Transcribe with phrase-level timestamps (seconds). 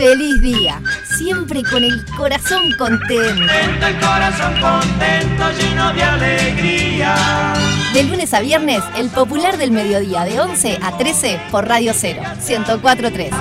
[0.00, 3.52] feliz día, siempre con el corazón contento.
[3.52, 7.52] El corazón contento, lleno de alegría.
[7.92, 12.22] De lunes a viernes, el popular del mediodía de 11 a 13 por Radio 0,
[12.48, 13.30] 1043.
[13.30, 13.40] Vez.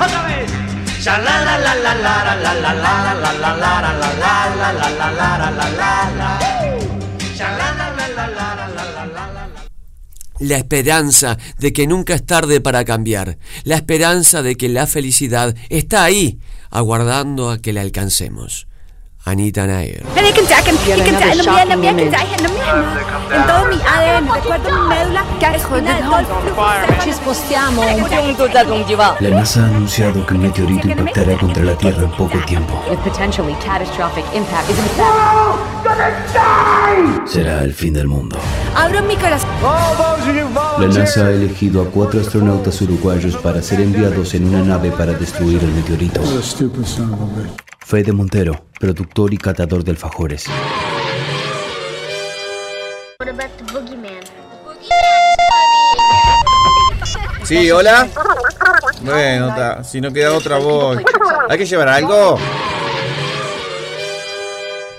[10.40, 15.54] La esperanza de que nunca es tarde para cambiar, la esperanza de que la felicidad
[15.68, 18.69] está ahí, aguardando a que la alcancemos.
[19.30, 20.04] Anita Nair.
[20.18, 20.34] En
[23.46, 26.66] todo mi ADN, recuerdo mi médula, espinal, todo el flujo
[27.04, 29.16] Ci spostiamo un punto da congiuntiva.
[29.20, 32.74] La NASA ha anunciado que un meteorito impactará contra la Tierra en poco tiempo.
[32.90, 34.78] with potentially catastrophic impact is
[37.26, 38.36] Será el fin del mundo.
[38.76, 39.50] Abro mi corazón.
[40.80, 45.14] La NASA ha elegido a cuatro astronautas uruguayos para ser enviados en una nave para
[45.14, 46.20] destruir el meteorito.
[47.90, 50.46] Fede Montero, productor y catador de alfajores.
[57.46, 58.08] Sí, hola.
[59.02, 61.00] Bueno, ta, si no queda otra voz.
[61.50, 62.38] ¿Hay que llevar algo?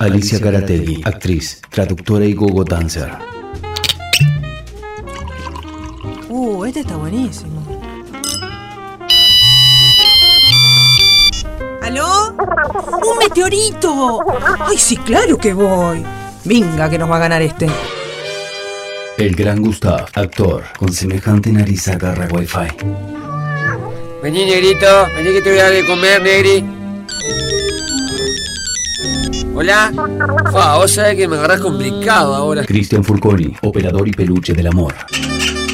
[0.00, 3.12] Alicia Carategui, actriz, traductora y gogo dancer.
[6.28, 7.59] Uh, este está buenísimo.
[12.41, 14.20] ¡Un meteorito!
[14.60, 16.05] ¡Ay, sí, claro que voy!
[16.44, 17.69] Venga, que nos va a ganar este.
[19.19, 22.68] El gran Gustav, actor, con semejante nariz agarra wifi.
[24.22, 26.64] Vení, negrito, vení que te voy a dar de comer, negri.
[29.55, 29.92] Hola.
[30.50, 32.64] Fa, vos sabés que me agarrás complicado ahora.
[32.64, 34.94] Cristian Furconi, operador y peluche del amor.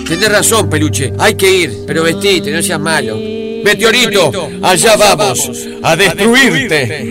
[0.09, 1.12] Tenés razón, peluche.
[1.19, 3.36] Hay que ir, pero vestite, no seas malo.
[3.67, 4.31] Meteorito,
[4.62, 5.50] allá vamos,
[5.83, 7.09] a destruirte.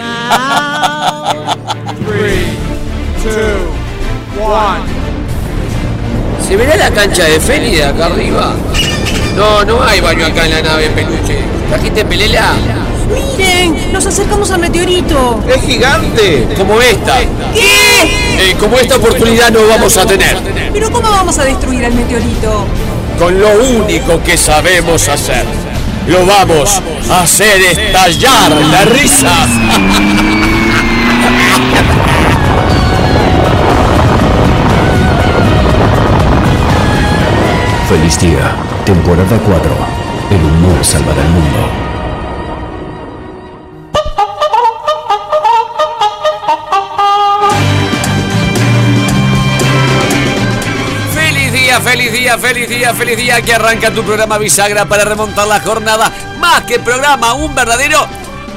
[6.47, 8.53] ¿Se verá la cancha de Feli de acá arriba?
[9.35, 11.39] No, no hay baño acá en la nave, peluche.
[11.67, 12.53] ¿Trajiste pelela?
[13.37, 13.91] ¡Miren!
[13.91, 15.43] ¡Nos acercamos al meteorito!
[15.53, 16.47] ¡Es gigante!
[16.55, 17.19] Como esta.
[17.53, 18.51] ¿Qué?
[18.51, 20.37] Eh, como esta oportunidad no vamos a tener.
[20.71, 22.65] ¿Pero cómo vamos a destruir al meteorito?
[23.19, 23.49] Con lo
[23.81, 25.43] único que sabemos hacer.
[26.07, 29.47] Lo vamos a hacer estallar la risa.
[37.89, 38.55] Feliz día,
[38.85, 39.71] temporada 4.
[40.29, 41.84] El humor salvará el mundo.
[52.35, 56.11] Día, feliz día, feliz día que arranca tu programa Bisagra para remontar la jornada.
[56.39, 58.07] Más que programa, un verdadero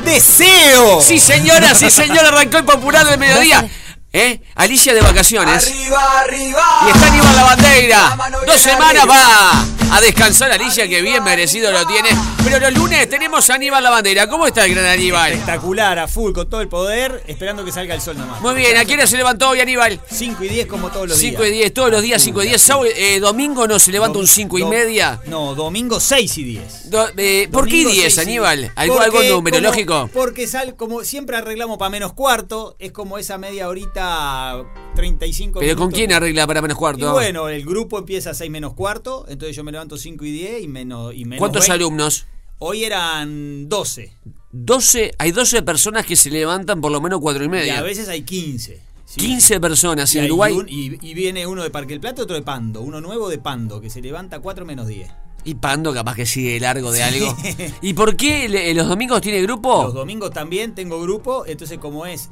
[0.04, 1.00] deseo.
[1.00, 3.68] Sí, señora, sí, señora, arrancó el popular del mediodía.
[4.12, 4.40] ¿Eh?
[4.54, 5.66] Alicia de vacaciones.
[5.66, 6.62] Arriba, arriba.
[6.86, 8.16] Y está Aníbal La Bandeira.
[8.46, 12.08] Dos semanas va a descansar Alicia, que bien merecido lo tiene.
[12.44, 14.28] Pero los lunes tenemos a Aníbal La Bandera.
[14.28, 15.32] ¿Cómo está el gran Aníbal?
[15.32, 18.40] Espectacular, a full, con todo el poder, esperando que salga el sol nomás.
[18.40, 20.00] Muy bien, ¿a qué hora se levantó hoy Aníbal?
[20.10, 21.58] 5 y 10 como todos los 5 y días.
[21.60, 22.62] 10, todos los días 5 y 10.
[22.62, 25.20] Sábado, eh, domingo no se levanta un 5 y Do- media.
[25.26, 26.90] No, domingo 6 y 10.
[26.90, 28.58] Do- eh, ¿Por qué Domingo 10, 6 y Aníbal?
[28.60, 28.72] 10.
[28.76, 29.92] ¿Algo, Porque algo numerológico?
[29.94, 34.64] como- porque sal, como siempre arreglamos para menos cuarto, es como esa media horita
[34.98, 35.96] 35 ¿Pero con minutos.
[35.96, 37.12] quién arregla para menos Y cuarto?
[37.12, 40.62] bueno, el grupo empieza a 6 menos cuarto, entonces yo me levanto 5 y 10
[40.64, 41.72] y menos, y menos ¿Cuántos 20.
[41.72, 42.26] alumnos?
[42.58, 44.12] Hoy eran 12.
[44.50, 47.78] 12, hay 12 personas que se levantan por lo menos 4 y Y media.
[47.78, 48.82] a veces hay 15.
[49.04, 49.20] sí.
[49.20, 50.52] 15 personas Y, en Uruguay.
[50.52, 52.80] un- y, y viene uno de Parque el Plata, otro de Pando.
[52.80, 55.08] Uno nuevo de Pando, que se levanta 4 menos 10.
[55.44, 57.04] Y Pando capaz que sigue largo de Sí.
[57.04, 57.36] algo.
[57.82, 59.84] ¿Y por qué le- los domingos tiene grupo?
[59.84, 62.28] Los domingos también tengo grupo, entonces como es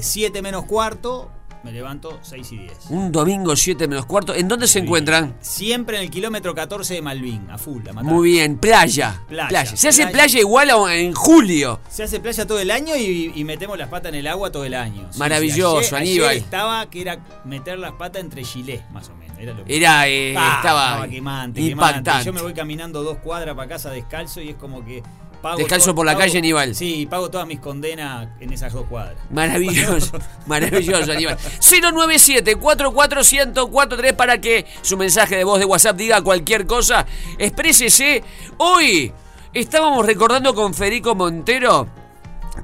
[0.00, 1.30] 7 menos cuarto,
[1.64, 2.72] me levanto 6 y 10.
[2.90, 4.34] Un domingo 7 menos cuarto.
[4.34, 5.36] ¿En dónde se encuentran?
[5.40, 8.04] Siempre en el kilómetro 14 de Malvin, a full, a matar.
[8.12, 9.20] Muy bien, playa.
[9.28, 10.12] Playa, Se hace playa.
[10.12, 11.80] playa igual a- en julio.
[11.90, 14.64] Se hace playa todo el año y, y metemos las patas en el agua todo
[14.64, 15.08] el año.
[15.10, 16.28] Sí, Maravilloso, sí, ayer- Aníbal.
[16.30, 19.36] ayer estaba que era meter las patas entre gilet, más o menos.
[19.38, 22.02] Era, lo que- Era, eh, Ah, estaba quemante, impactante.
[22.10, 22.24] quemante.
[22.26, 25.02] Yo me voy caminando dos cuadras para casa descalzo y es como que
[25.42, 25.58] pago.
[25.58, 26.74] Descalzo todo- por la pago- calle, Aníbal.
[26.74, 29.16] Sí, pago todas mis condenas en esas dos cuadras.
[29.30, 31.36] Maravilloso, maravilloso, Aníbal.
[31.60, 37.06] 097-44143 para que su mensaje de voz de WhatsApp diga cualquier cosa.
[37.38, 38.22] Exprésese.
[38.58, 39.12] Hoy
[39.52, 41.88] estábamos recordando con Federico Montero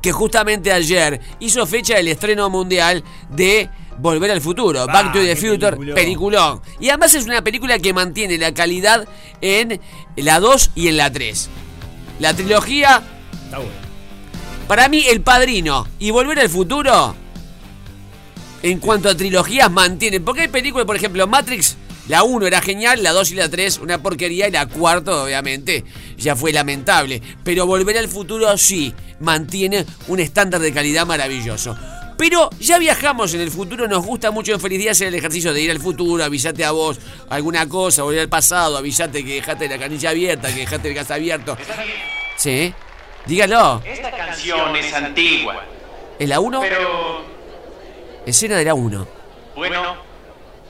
[0.03, 5.37] que justamente ayer hizo fecha del estreno mundial de Volver al Futuro, Back to the
[5.37, 5.95] Future, peliculón.
[5.95, 6.61] peliculón.
[6.81, 9.07] Y además es una película que mantiene la calidad
[9.41, 9.81] en
[10.17, 11.49] la 2 y en la 3.
[12.25, 13.03] La trilogía
[13.45, 13.75] Está bueno.
[14.67, 17.15] Para mí, El Padrino y Volver al Futuro,
[18.63, 20.25] en cuanto a trilogías, mantienen.
[20.25, 21.77] Porque hay películas, por ejemplo, Matrix,
[22.09, 25.85] la 1 era genial, la 2 y la 3 una porquería y la cuarta, obviamente,
[26.17, 27.21] ya fue lamentable.
[27.45, 31.77] Pero Volver al Futuro sí, mantiene un estándar de calidad maravilloso.
[32.17, 35.53] Pero ya viajamos en el futuro, nos gusta mucho en Feliz Día hacer el ejercicio
[35.53, 39.69] de ir al futuro, avisarte a vos alguna cosa, volver al pasado, avisarte que dejaste
[39.69, 41.57] la canilla abierta, que dejaste el gas abierto.
[42.37, 42.73] Sí,
[43.27, 43.83] dígalo.
[43.85, 45.65] Esta canción es antigua.
[46.19, 46.61] ¿Es la 1?
[46.61, 47.23] Pero,
[48.27, 49.09] Escena de la 1.
[49.57, 49.97] bueno,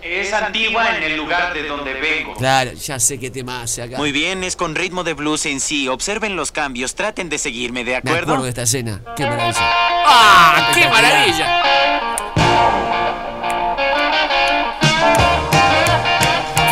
[0.05, 2.35] es antigua en el lugar de donde vengo.
[2.35, 3.97] Claro, ya sé qué tema hace acá.
[3.97, 5.89] Muy bien, es con ritmo de blues en sí.
[5.89, 8.21] Observen los cambios, traten de seguirme, ¿de Me acuerdo?
[8.21, 9.01] acuerdo de esta escena.
[9.17, 9.57] Qué maravilla.
[9.61, 10.71] ¡Ah!
[10.75, 11.63] ¡Qué maravilla!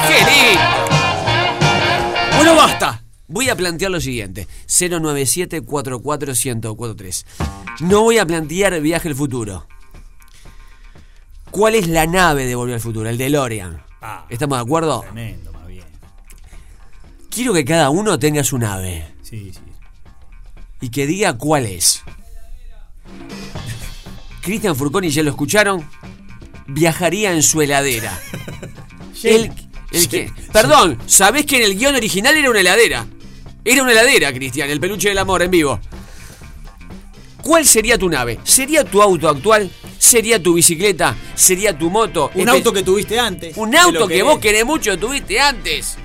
[0.08, 0.60] ¡Qué lindo!
[2.36, 3.02] Bueno, basta.
[3.28, 7.24] Voy a plantear lo siguiente: 097-44143.
[7.80, 9.66] No voy a plantear viaje al futuro.
[11.52, 13.08] ¿Cuál es la nave de Volver al Futuro?
[13.08, 13.80] El DeLorean.
[14.00, 15.02] Ah, ¿Estamos de acuerdo?
[15.02, 15.84] tremendo, más bien.
[17.30, 19.60] Quiero que cada uno tenga su nave Sí, sí.
[20.80, 22.02] y que diga cuál es.
[24.40, 25.88] Cristian Furconi, ya lo escucharon,
[26.66, 28.18] viajaría en su heladera.
[29.22, 29.52] El,
[29.92, 33.06] el que- perdón, ¿sabés que en el guion original era una heladera?
[33.64, 35.78] Era una heladera, Cristian, el peluche del amor en vivo.
[37.40, 38.40] ¿Cuál sería tu nave?
[38.42, 39.70] ¿Sería tu auto actual?
[40.02, 41.14] ¿Sería tu bicicleta?
[41.36, 42.32] ¿Sería tu moto?
[42.34, 43.56] Un Espe- auto que tuviste antes.
[43.56, 45.96] Un auto que vos querés mucho tuviste antes.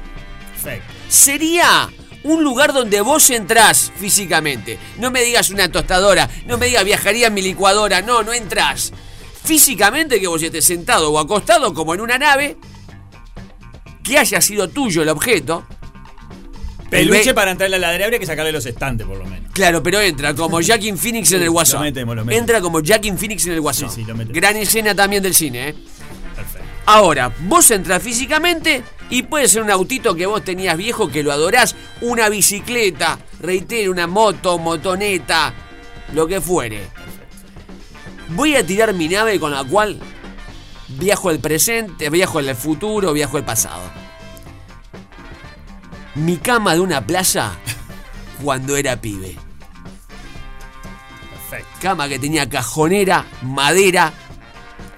[0.53, 0.93] Perfecto.
[1.09, 1.89] Sería
[2.23, 4.77] un lugar donde vos entrás físicamente.
[4.99, 8.93] No me digas una tostadora, no me digas viajaría en mi licuadora, no, no entrás.
[9.43, 12.55] Físicamente que vos estés sentado o acostado como en una nave,
[14.03, 15.65] que haya sido tuyo el objeto.
[16.91, 19.51] El Peluche para entrar en la ladera habría que sacarle los estantes, por lo menos.
[19.51, 21.81] Claro, pero entra como Jackin Phoenix en el lo Guasón.
[21.81, 22.41] metemos, lo metemos.
[22.41, 23.89] Entra como Jackin Phoenix en el Guasón.
[23.89, 24.35] Sí, sí, lo metemos.
[24.35, 25.75] Gran escena también del cine, ¿eh?
[26.35, 26.67] Perfecto.
[26.85, 31.33] Ahora, vos entras físicamente y puede ser un autito que vos tenías viejo que lo
[31.33, 35.53] adorás, una bicicleta, reitero, una moto, motoneta,
[36.13, 36.87] lo que fuere.
[38.29, 39.99] Voy a tirar mi nave con la cual
[40.87, 43.81] viajo al presente, viajo al futuro, viajo al pasado.
[46.17, 47.51] Mi cama de una playa
[48.43, 49.35] cuando era pibe.
[51.49, 51.69] Perfecto.
[51.81, 54.13] Cama que tenía cajonera, madera,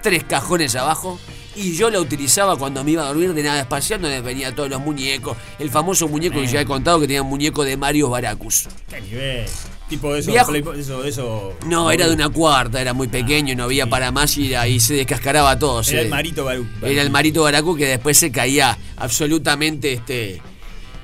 [0.02, 1.18] tres cajones abajo.
[1.56, 4.70] Y yo la utilizaba cuando me iba a dormir de nada espacial, donde venía todos
[4.70, 5.36] los muñecos.
[5.58, 8.68] El famoso muñeco que ya he contado que tenía un muñeco de Mario Baracus.
[8.88, 9.46] ¿Qué nivel?
[9.88, 10.32] Tipo de eso,
[10.74, 11.52] eso, eso.
[11.66, 14.94] No, era de una cuarta, era muy pequeño, no había para más y ahí se
[14.94, 15.80] descascaraba todo.
[15.80, 16.64] Era se- el marito Barú.
[16.82, 20.40] Era el marito Baracus que después se caía absolutamente este,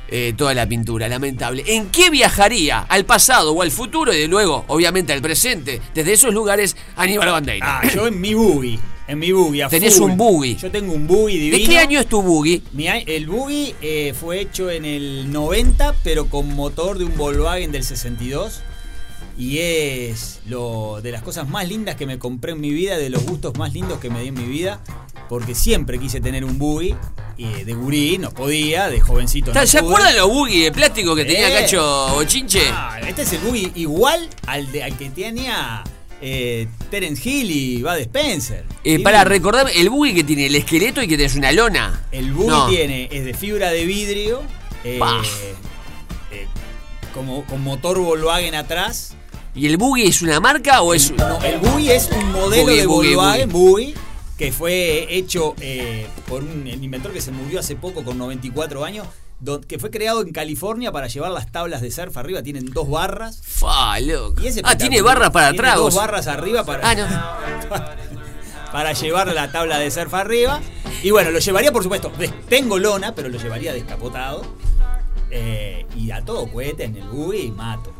[0.09, 1.65] eh, toda la pintura, lamentable.
[1.67, 2.81] ¿En qué viajaría?
[2.81, 4.13] ¿Al pasado o al futuro?
[4.13, 5.81] Y de luego, obviamente, al presente.
[5.95, 7.81] Desde esos lugares, Aníbal Bandeira.
[7.81, 8.79] Ah, yo en mi buggy.
[9.09, 9.63] En mi buggy.
[9.63, 10.11] a Tenés full.
[10.11, 10.57] un buggy.
[10.57, 11.59] Yo tengo un buggy divino.
[11.59, 12.63] ¿De qué año es tu buggy?
[12.73, 17.71] Mi el buggy eh, fue hecho en el 90, pero con motor de un Volkswagen
[17.73, 18.63] del 62.
[19.39, 23.11] Y es lo de las cosas más lindas que me compré en mi vida, de
[23.11, 24.81] los gustos más lindos que me di en mi vida.
[25.29, 26.95] Porque siempre quise tener un buggy.
[27.39, 29.91] Y de gurí no podía, de jovencito no ¿Se pude.
[29.91, 31.61] acuerdan los buggy de plástico que tenía Eh.
[31.63, 32.63] Cacho Bochinche?
[32.71, 35.85] Ah, este es el buggy igual al, de, al que tenía
[36.23, 38.65] eh, Terence Hill y Bud Spencer.
[38.85, 42.07] Eh, para recordar, el buggy que tiene el esqueleto y que tenés una lona.
[42.11, 42.69] El buggy No.
[42.69, 44.41] tiene, es de fibra de vidrio,
[44.83, 44.99] eh,
[47.13, 49.15] como, con motor Volkswagen atrás.
[49.57, 51.11] ¿Y el buggy es una marca o es.?
[51.13, 53.95] No, el buggy es un modelo Buggy, de buggy, Volkswagen, buggy,
[54.37, 59.07] que fue hecho eh, por un inventor que se murió hace poco con 94 años,
[59.67, 62.43] que fue creado en California para llevar las tablas de surf arriba.
[62.43, 63.41] Tienen dos barras.
[63.43, 64.43] Fa, loco.
[64.43, 65.75] Y Ah, tiene barras para Tiene.
[65.75, 67.07] Dos barras arriba para, Ah, no.
[68.73, 70.61] para llevar la tabla de surf arriba.
[71.03, 72.13] Y bueno, lo llevaría, por supuesto,
[72.49, 74.43] tengo lona, pero lo llevaría descapotado.
[75.31, 77.93] Eh, y a todo cohete en el buggy y mato.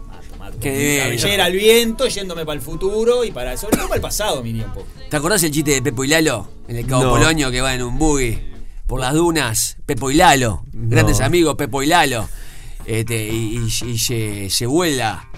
[0.61, 4.43] Qué cabellera al viento, yéndome para el futuro y para sobre todo para el pasado,
[4.43, 4.87] mi un poco.
[5.11, 6.49] ¿Te acordás el chiste de Pepo y Lalo?
[6.69, 7.11] En el Cabo No.
[7.11, 8.39] Polonio que va en un buggy
[8.87, 9.77] por las dunas.
[9.87, 12.29] Pepo y Lalo, grandes amigos, Pepo y Lalo.
[12.85, 15.29] Este, y, y- y se, se vuela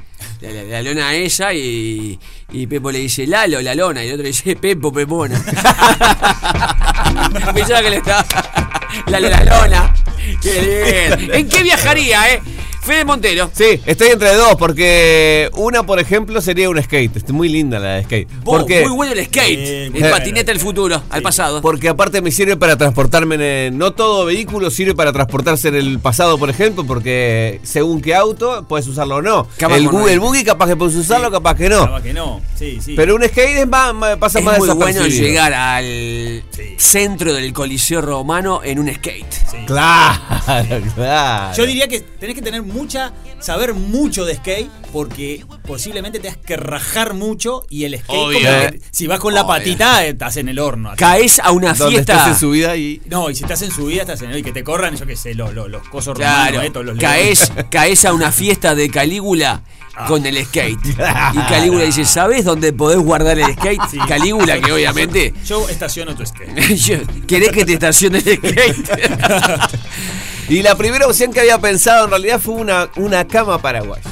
[0.43, 2.19] la, la- la lona a ella y,
[2.53, 4.05] y Pepo le dice Lalo, la lona.
[4.05, 5.43] Y el otro le dice Pepo, Pepona.
[7.55, 8.27] Pensaba que le estaba.
[9.07, 9.95] Lalo, la lona.
[10.43, 11.35] Qué bien.
[11.35, 12.43] ¿En qué viajaría, eh?
[12.89, 13.51] Fede Montero.
[13.53, 17.17] Sí, estoy entre dos porque una, por ejemplo, sería un skate.
[17.19, 18.29] Está muy linda la de skate.
[18.43, 19.59] Vos, Porque, muy bueno el skate.
[19.59, 21.61] Eh, el patinete al futuro, al pasado.
[21.61, 25.75] porque aparte me sirve para transportarme en el- No todo vehículo sirve para transportarse en
[25.75, 29.47] el pasado, por ejemplo, porque según qué auto puedes usarlo o no.
[29.59, 30.13] Capaz el, hay.
[30.15, 31.81] el buggy capaz que puedes usarlo, capaz que no.
[31.85, 32.41] Capaz que no.
[32.59, 32.95] Sí, sí.
[32.97, 36.43] Pero un skate es más, más- pasa es más muy bueno llegar al
[36.79, 39.27] centro del Coliseo Romano en un skate.
[39.67, 40.21] Claro,
[40.95, 41.55] claro.
[41.57, 46.57] Yo diría que tenés que tener mucha, saber mucho de skate, porque posiblemente tengas que
[46.57, 49.49] rajar mucho y el skate, como que si vas con la Obvio.
[49.55, 50.93] patita, eh, estás en el horno.
[50.97, 52.15] Caes a una Donde fiesta.
[52.17, 53.01] estés en subida y.
[53.07, 55.17] No, y si estás en subida, estás en el y que te corran, yo qué
[55.17, 58.89] sé, los, los, los cosos Claro, romanos, estos, los caes, caes a una fiesta de
[58.91, 59.63] Calígula
[60.01, 60.07] Ah.
[60.07, 60.79] con el skate.
[61.35, 63.81] Y Calígula dice, ¿sabes dónde podés guardar el skate?
[63.91, 63.99] Sí.
[64.07, 65.35] Calígula, que obviamente...
[65.45, 66.55] Yo estaciono tu skate.
[67.27, 68.89] ¿Querés que te estacione el skate?
[70.49, 74.03] Y la primera opción que había pensado en realidad fue una, una cama paraguaya.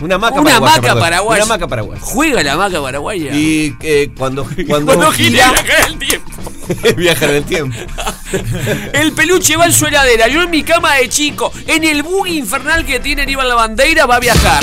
[0.00, 0.80] Una maca Una paraguaya.
[0.80, 1.44] maca paraguaya.
[1.44, 2.00] Una maca paraguaya.
[2.00, 3.32] Juega la maca paraguaya.
[3.34, 6.30] Y eh, cuando, cuando, Cuando gira, viaja el tiempo.
[6.96, 7.76] viaja en el tiempo.
[8.92, 10.28] El peluche va en su heladera.
[10.28, 14.06] Yo en mi cama de chico, en el buggy infernal que tiene Aníbal la bandera,
[14.06, 14.62] va a viajar.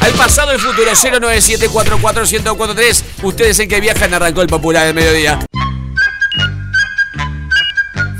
[0.00, 3.02] Al pasado y futuro 097441043.
[3.24, 5.40] Ustedes en que viajan arrancó el popular del mediodía.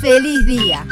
[0.01, 0.85] Feliz día.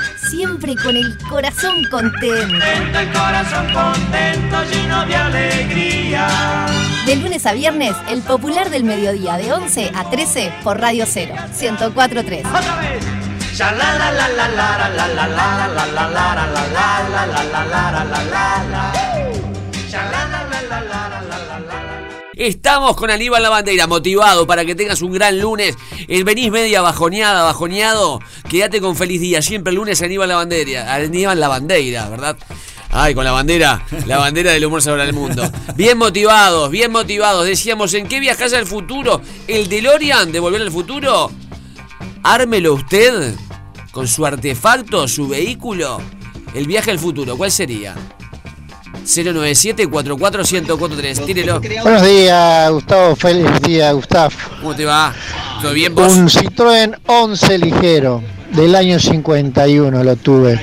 [0.58, 2.64] Siempre con el corazón contento.
[2.64, 6.66] El corazón contento, lleno de alegría.
[7.04, 11.34] De lunes a viernes, el popular del mediodía de 11 a 13 por Radio 0,
[11.60, 12.46] 1043.
[12.46, 13.04] Otra vez.
[22.36, 25.74] Estamos con Aníbal La Bandeira, motivado para que tengas un gran lunes.
[26.06, 28.20] Eh, venís media bajoneada, bajoneado.
[28.46, 29.40] Quédate con feliz día.
[29.40, 32.36] Siempre el lunes Aníbal La Aníbal La Bandeira, ¿verdad?
[32.90, 35.50] Ay, con la bandera, la bandera del humor sobre el mundo.
[35.76, 37.46] Bien motivados, bien motivados.
[37.46, 39.22] Decíamos, ¿en qué viajás al futuro?
[39.48, 41.30] ¿El DeLorean de Volver al Futuro?
[42.22, 43.34] Ármelo usted
[43.92, 46.02] con su artefacto, su vehículo.
[46.52, 47.94] El viaje al futuro, ¿cuál sería?
[49.06, 51.60] 097 44143 Tírelo.
[51.82, 53.16] Buenos días, Gustavo.
[53.16, 54.30] Feliz día, Gustavo.
[54.60, 55.14] ¿Cómo te va?
[55.62, 56.12] ¿Todo bien vos?
[56.12, 58.22] Un Citroën 11 ligero
[58.52, 60.60] del año 51 lo tuve.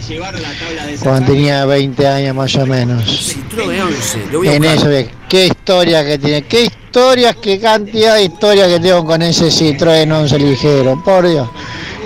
[1.02, 3.04] Cuando tenía 20 años más o menos.
[3.06, 4.88] Citroën 11, lo voy a En eso,
[5.30, 10.12] qué historia que tiene, qué historias, qué cantidad de historias que tengo con ese Citroën
[10.12, 11.02] 11 ligero.
[11.04, 11.48] Por Dios,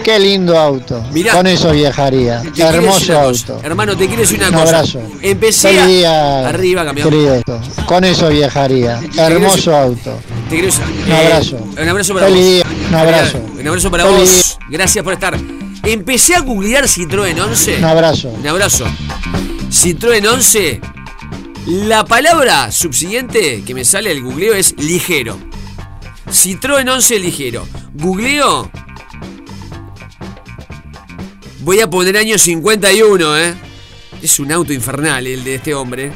[0.08, 1.04] qué lindo auto.
[1.12, 1.34] Mirá.
[1.34, 2.42] con eso viajaría.
[2.58, 3.60] Hermoso auto.
[3.62, 4.64] Hermano, te quiero decir una Un cosa.
[4.78, 5.02] abrazo.
[5.22, 7.10] Empecé Feliz a- día, Arriba, campeón.
[7.10, 7.44] querido.
[7.86, 9.02] Con eso viajaría.
[9.18, 10.18] Hermoso auto.
[10.50, 11.58] Te quiero decir- Un abrazo.
[11.82, 12.72] Un abrazo para Feliz vos.
[12.72, 13.38] día, un abrazo.
[13.60, 14.58] Un abrazo para Feliz vos.
[14.70, 15.38] Gracias por estar.
[15.84, 17.78] Empecé a googlear Citroën 11.
[17.78, 18.30] Un abrazo.
[18.30, 18.86] Un abrazo.
[19.70, 20.80] Citroën 11.
[21.66, 25.38] La palabra subsiguiente que me sale al googleo es ligero.
[26.32, 27.68] Citroën 11 ligero.
[27.94, 28.70] Googleo.
[31.68, 33.54] Voy a poner año 51, ¿eh?
[34.22, 36.14] Es un auto infernal el de este hombre.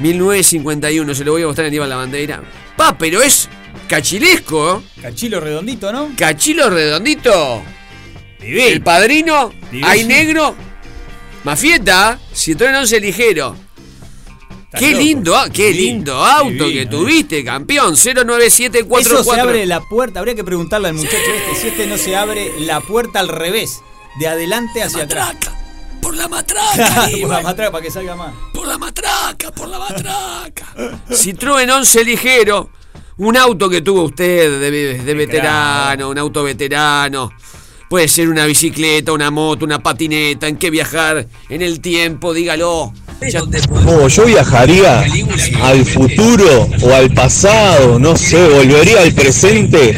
[0.00, 2.42] 1951, se lo voy a mostrar a Aníbal la bandera.
[2.76, 3.48] Pa, pero es
[3.88, 4.82] cachilesco.
[5.00, 6.10] Cachilo redondito, ¿no?
[6.14, 7.62] Cachilo redondito.
[8.38, 9.88] El padrino, Divino.
[9.88, 10.54] hay negro.
[11.44, 13.56] Mafieta, Citroën 11 ligero.
[14.78, 15.02] Qué loco.
[15.02, 16.86] lindo, ah, qué Divino, lindo auto que eh.
[16.86, 17.94] tuviste, campeón.
[17.94, 19.20] 09744.
[19.20, 20.18] Eso se abre la puerta.
[20.18, 23.80] Habría que preguntarle al muchacho este si este no se abre la puerta al revés,
[24.18, 25.34] de adelante hacia atrás.
[26.00, 28.34] Por la por matraca, la matraca para que salga más.
[28.52, 30.66] Por la matraca, por la matraca.
[31.10, 32.70] Citroën 11 ligero.
[33.16, 37.30] Un auto que tuvo usted de, de veterano, un auto veterano.
[37.94, 40.48] Puede ser una bicicleta, una moto, una patineta.
[40.48, 41.28] ¿En qué viajar?
[41.48, 42.92] En el tiempo, dígalo.
[43.86, 45.06] Oh, yo viajaría
[45.62, 49.90] al futuro o al pasado, no sé, volvería al presente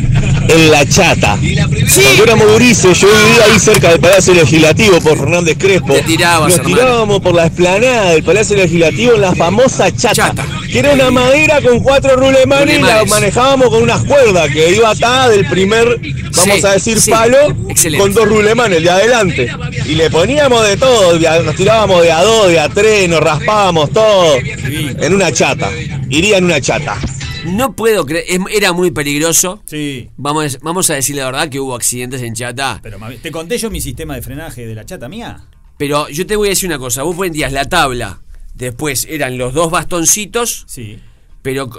[0.48, 1.38] en la chata.
[1.40, 5.94] Cuando éramos gurises, yo vivía ahí cerca del Palacio Legislativo por Fernández Crespo.
[6.06, 6.76] tirabas, Nos hermano.
[6.76, 10.34] tirábamos por la esplanada del Palacio Legislativo en la famosa chata,
[10.70, 14.90] que era una madera con cuatro rulemanes y la manejábamos con unas cuerdas que iba
[14.90, 17.10] atada del primer, vamos Sí, a decir, sí.
[17.10, 17.38] palo
[17.86, 17.98] Excelente.
[18.02, 19.48] con dos rulemanes, el de adelante.
[19.86, 23.08] Y le poníamos de todo, de a- nos tirábamos de a dos, de a tres,
[23.08, 25.70] nos raspábamos todo en una chata.
[26.08, 26.98] Iría en una chata.
[27.46, 29.62] No puedo creer, era muy peligroso.
[29.66, 30.10] Sí.
[30.16, 32.80] Vamos, vamos a decir la verdad que hubo accidentes en Chata.
[32.82, 35.44] Pero te conté yo mi sistema de frenaje de la chata mía.
[35.78, 38.18] Pero yo te voy a decir una cosa, vos prendías la tabla,
[38.54, 40.98] después eran los dos bastoncitos, Sí.
[41.42, 41.70] pero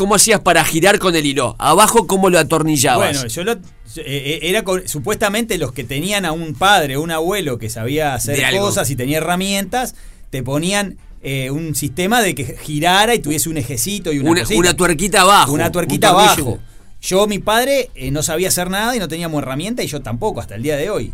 [0.00, 1.56] ¿cómo hacías para girar con el hilo?
[1.58, 3.12] Abajo, ¿cómo lo atornillabas?
[3.12, 3.52] Bueno, yo lo.
[3.52, 3.58] eh,
[3.96, 8.14] eh, era con- supuestamente los que tenían a un padre o un abuelo que sabía
[8.14, 9.94] hacer cosas y tenía herramientas,
[10.30, 14.68] te ponían eh, un sistema de que girara y tuviese un ejecito y una Una,
[14.70, 15.52] una tuerquita abajo.
[15.52, 16.58] Una tuerquita un abajo.
[17.02, 20.40] Yo, mi padre, eh, no sabía hacer nada y no teníamos herramienta y yo tampoco
[20.40, 21.12] hasta el día de hoy.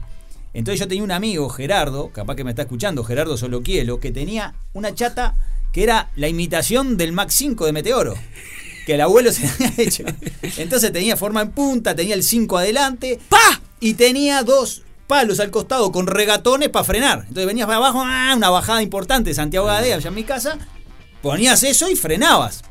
[0.54, 4.54] Entonces yo tenía un amigo, Gerardo, capaz que me está escuchando, Gerardo Soloquielo, que tenía
[4.74, 5.34] una chata
[5.72, 8.14] que era la imitación del Mac 5 de Meteoro.
[8.86, 10.04] Que el abuelo se había hecho.
[10.56, 13.18] Entonces tenía forma en punta, tenía el 5 adelante.
[13.28, 13.60] ¡Pa!
[13.80, 17.18] Y tenía dos palos al costado con regatones para frenar.
[17.28, 18.32] Entonces venías para abajo, ¡ah!
[18.36, 20.56] una bajada importante de Santiago Gadea, allá en mi casa.
[21.20, 22.62] Ponías eso y frenabas.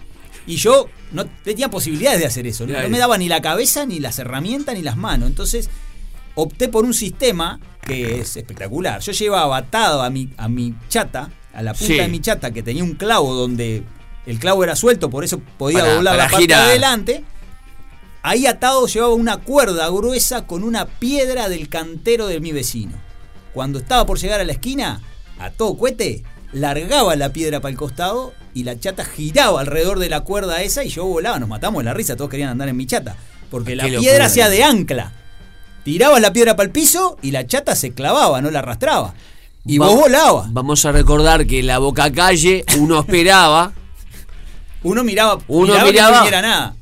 [0.47, 2.65] Y yo no tenía posibilidades de hacer eso.
[2.65, 2.89] No, Claro.
[2.89, 5.27] me daba ni la cabeza, ni las herramientas, ni las manos.
[5.29, 5.69] Entonces
[6.35, 9.01] opté por un sistema que es espectacular.
[9.01, 11.99] Yo llevaba atado a mi, a mi chata, a la punta Sí.
[11.99, 13.83] de mi chata, que tenía un clavo donde
[14.25, 17.23] el clavo era suelto, por eso podía Para- doblar para la parte de adelante.
[18.23, 22.93] Ahí atado llevaba una cuerda gruesa con una piedra del cantero de mi vecino.
[23.53, 25.01] Cuando estaba por llegar a la esquina,
[25.39, 30.09] a todo cohete, largaba la piedra para el costado y la chata giraba alrededor de
[30.09, 31.37] la cuerda esa y yo volaba.
[31.39, 33.15] Nos matamos de la risa, todos querían andar en mi chata.
[33.51, 35.11] Porque la piedra hacía de ancla.
[35.83, 39.13] Tirabas la piedra para el piso y la chata se clavaba, no la arrastraba.
[39.67, 40.51] Y Va- vos volabas.
[40.51, 43.71] Vamos a recordar que en la boca calle uno esperaba.
[44.85, 46.25] Uno miraba, Uno miraba, que miraba.
[46.31, 46.75] no nada.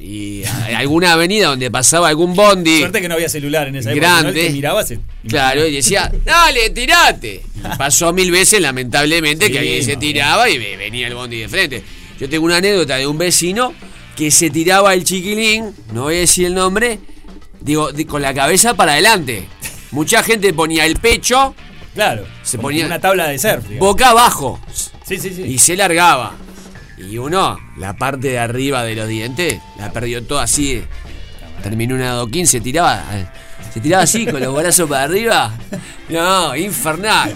[0.00, 0.42] Y
[0.74, 2.78] alguna avenida donde pasaba algún bondi.
[2.80, 4.06] Suerte que no había celular en esa época.
[4.22, 4.50] Grande.
[4.50, 7.42] Miraba se- Claro, y decía, dale, tirate.
[7.76, 9.98] Pasó mil veces, lamentablemente, Sí, que alguien se no.
[10.00, 11.82] tiraba y ve- venía el bondi de frente.
[12.18, 13.74] Yo tengo una anécdota de un vecino
[14.16, 16.98] que se tiraba el chiquilín, no voy a decir el nombre,
[17.60, 19.46] digo, di- con la cabeza para adelante.
[19.90, 21.54] Mucha gente ponía el pecho,
[21.94, 22.24] Claro.
[22.42, 23.68] se ponía una tabla de surf.
[23.68, 23.78] digamos.
[23.78, 24.58] boca abajo
[25.06, 25.42] Sí, sí, sí.
[25.42, 26.34] y se largaba.
[26.98, 30.82] Y uno, la parte de arriba de los dientes, la perdió toda así.
[31.62, 33.04] Terminó un adoquín, se tiraba.
[33.72, 35.52] Se tiraba así, con los brazos para arriba.
[36.08, 37.34] No, infernal.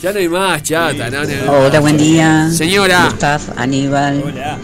[0.00, 1.10] Ya no hay más, chata.
[1.10, 1.52] no, no.
[1.52, 2.48] Hola, buen día.
[2.50, 3.06] Señora.
[3.06, 4.58] Gustav, Aníbal, Hola.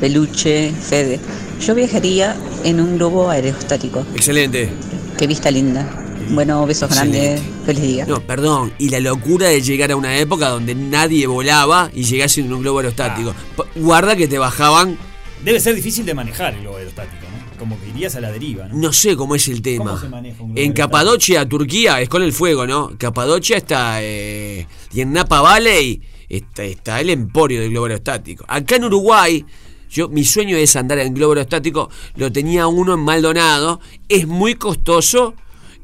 [0.00, 1.18] Peluche, Fede.
[1.60, 4.06] Yo viajaría en un globo aerostático.
[4.14, 4.70] Excelente.
[5.16, 6.03] Qué vista linda.
[6.30, 7.40] Bueno, besos grandes.
[7.66, 8.06] Feliz día.
[8.06, 8.72] No, perdón.
[8.78, 12.62] Y la locura de llegar a una época donde nadie volaba y llegase en un
[12.62, 13.34] globo aerostático.
[13.56, 14.96] Pa- Guarda que te bajaban.
[15.44, 17.58] Debe ser difícil de manejar el globo aerostático, ¿no?
[17.58, 18.74] Como que irías a la deriva, ¿no?
[18.76, 19.84] No sé cómo es el tema.
[19.84, 20.72] ¿Cómo se maneja un globo En?
[20.72, 22.92] Capadocia, Turquía, es con el fuego, ¿no?
[22.98, 23.98] Capadocia está.
[24.02, 28.44] eh, y en Napa Valley está, está el emporio del globo aerostático.
[28.48, 29.44] Acá en Uruguay,
[29.90, 31.90] yo mi sueño es andar en globo aerostático.
[32.16, 33.80] Lo tenía uno en Maldonado.
[34.08, 35.34] Es muy costoso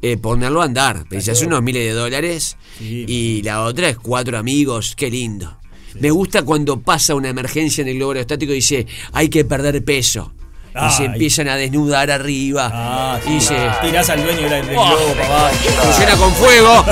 [0.02, 1.04] eh, ponerlo a andar.
[1.16, 2.56] Hace unos miles de dólares.
[2.80, 4.94] y la otra es cuatro amigos.
[4.96, 5.56] Qué lindo.
[5.98, 9.84] Me gusta cuando pasa una emergencia en el globo aerostático y dice, hay que perder
[9.84, 10.32] peso.
[10.72, 12.70] Y se empiezan a desnudar arriba.
[12.72, 13.56] Ah, y se...
[13.82, 14.86] Tirás al dueño del, Oh.
[14.86, 15.56] globo para abajo.
[15.82, 16.84] Funciona con fuego.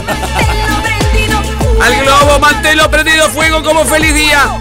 [1.81, 4.59] Al globo, mantelo prendido fuego como feliz día.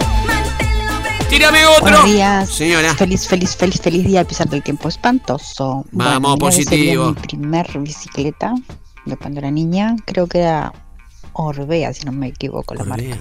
[1.28, 1.82] Tírame otro.
[1.82, 2.48] Buenos días.
[2.48, 2.94] Señora.
[2.94, 5.84] Feliz, feliz, feliz, feliz día a pesar del tiempo espantoso.
[5.92, 7.06] Vamos, sería positivo.
[7.08, 8.54] mi primer bicicleta
[9.04, 9.94] de cuando era niña.
[10.06, 10.72] Creo que era
[11.34, 13.18] Orbea, si no me equivoco la marca.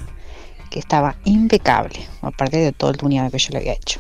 [0.70, 2.08] Que estaba impecable.
[2.22, 4.00] Aparte de todo el tuneado que yo le había hecho.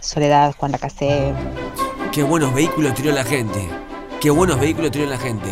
[0.00, 1.32] Soledad, Juan Lacasé.
[2.12, 3.68] Qué buenos vehículos tiró la gente.
[4.20, 5.48] Qué buenos vehículos tiró la gente.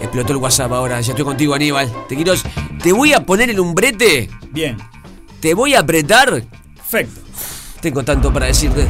[0.00, 1.00] Explotó el WhatsApp ahora.
[1.00, 1.90] Ya estoy contigo, Aníbal.
[2.08, 2.34] Te quiero.
[2.80, 4.30] Te voy a poner el umbrete.
[4.52, 4.76] Bien.
[5.46, 6.42] Te voy a apretar.
[6.74, 7.20] Perfecto.
[7.80, 8.84] Tengo tanto para decirte.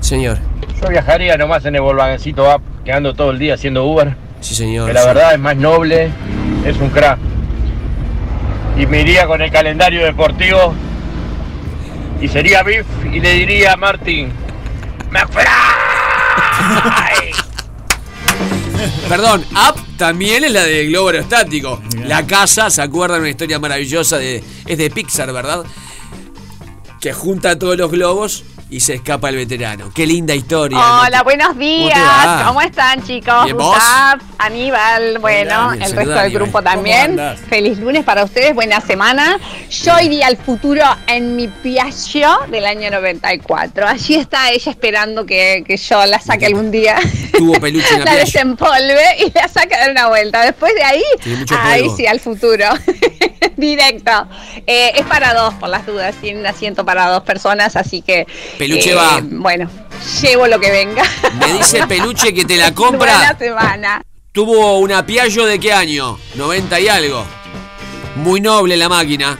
[0.00, 0.38] Señor.
[0.80, 4.14] Yo viajaría nomás en el Volkswagencito Up, quedando todo el día haciendo Uber.
[4.40, 4.86] Sí, señor.
[4.86, 5.06] Que la sí.
[5.08, 6.12] verdad es más noble,
[6.64, 7.18] es un crack.
[8.78, 10.72] Y me iría con el calendario deportivo
[12.20, 14.30] y sería Biff y le diría a Martín,
[19.08, 21.80] Perdón, Up también es la de globo aerostático.
[22.04, 23.20] La casa, ¿se acuerdan?
[23.20, 24.42] Una historia maravillosa de.
[24.66, 25.64] Es de Pixar, ¿verdad?
[27.00, 29.90] Que junta todos los globos y se escapa el veterano.
[29.94, 30.78] Qué linda historia.
[31.02, 31.98] Hola, buenos días.
[31.98, 32.44] va?
[32.46, 33.44] ¿Cómo están, chicos?
[33.44, 33.76] Bien, ¿vos?
[34.38, 36.30] Aníbal, bueno, Bien, el resto del Aníbal.
[36.32, 37.18] grupo ¿Cómo también.
[37.48, 39.38] Feliz lunes para ustedes, buena semana.
[39.84, 43.86] Yo iría al futuro en mi Piaggio del año 94.
[43.88, 46.96] Allí está ella esperando que, que yo la saque algún día.
[47.36, 50.42] Tuvo peluche en la la desempolve y la saque a dar una vuelta.
[50.44, 51.02] Después de ahí,
[51.50, 52.64] ahí sí, al futuro.
[53.56, 54.28] Directo.
[54.66, 56.14] Eh, es para dos, por las dudas.
[56.20, 58.26] Tiene un asiento para dos personas, así que.
[58.56, 59.20] Peluche eh, va.
[59.22, 59.68] Bueno,
[60.22, 61.02] llevo lo que venga.
[61.40, 63.36] Me dice Peluche que te la Buena compra.
[63.38, 64.02] semana.
[64.38, 66.16] Tuvo una Piaggio de qué año?
[66.36, 67.24] 90 y algo.
[68.14, 69.36] Muy noble la máquina.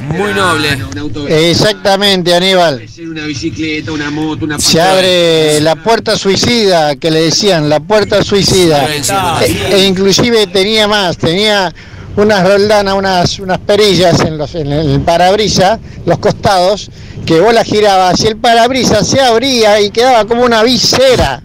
[0.00, 0.80] Muy noble.
[1.28, 2.84] Exactamente, Aníbal.
[3.08, 8.24] Una bicicleta, una moto, una Se abre la puerta suicida, que le decían, la puerta
[8.24, 8.88] suicida.
[8.92, 11.72] E, e inclusive tenía más, tenía
[12.16, 16.90] unas roldanas, unas, unas perillas en, los, en el parabrisa, los costados,
[17.24, 21.44] que vos la girabas y el parabrisa se abría y quedaba como una visera.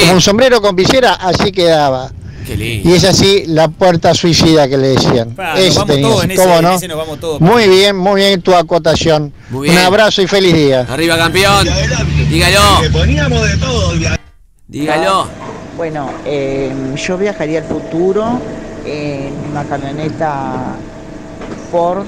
[0.00, 2.10] Como un sombrero con visera, así quedaba.
[2.46, 2.90] Qué lindo.
[2.90, 5.34] Y es así la puerta suicida que le decían.
[5.38, 6.74] Ah, Ese nos vamos tenía, todos en ese, ¿cómo en no?
[6.74, 7.40] ese nos vamos todos.
[7.40, 9.32] Muy bien, muy bien tu acotación.
[9.50, 9.78] Muy bien.
[9.80, 10.86] Un abrazo y feliz día.
[10.88, 11.66] Arriba, campeón.
[12.28, 12.60] Dígalo.
[12.92, 13.92] poníamos de todo,
[14.68, 15.26] Dígalo.
[15.76, 18.40] Bueno, eh, yo viajaría al futuro
[18.84, 20.76] en una camioneta
[21.72, 22.04] Ford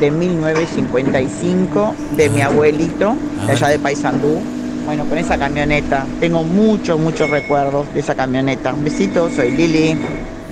[0.00, 4.40] de 1955 de mi abuelito, de allá de Paysandú.
[4.84, 8.72] Bueno, con esa camioneta tengo muchos, muchos recuerdos de esa camioneta.
[8.72, 9.98] Un besito, soy Lili.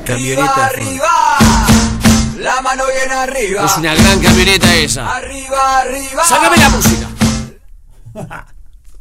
[0.04, 0.70] Camioneta.
[2.38, 3.64] La mano bien arriba.
[3.64, 5.16] Es una gran camioneta esa.
[5.16, 6.24] Arriba, arriba.
[6.24, 7.08] Sácame la música.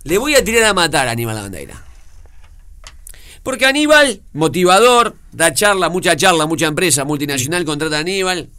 [0.04, 1.76] Le voy a tirar a matar a Aníbal Bandeira.
[3.44, 8.50] Porque Aníbal, motivador, da charla, mucha charla, mucha empresa multinacional contrata a Aníbal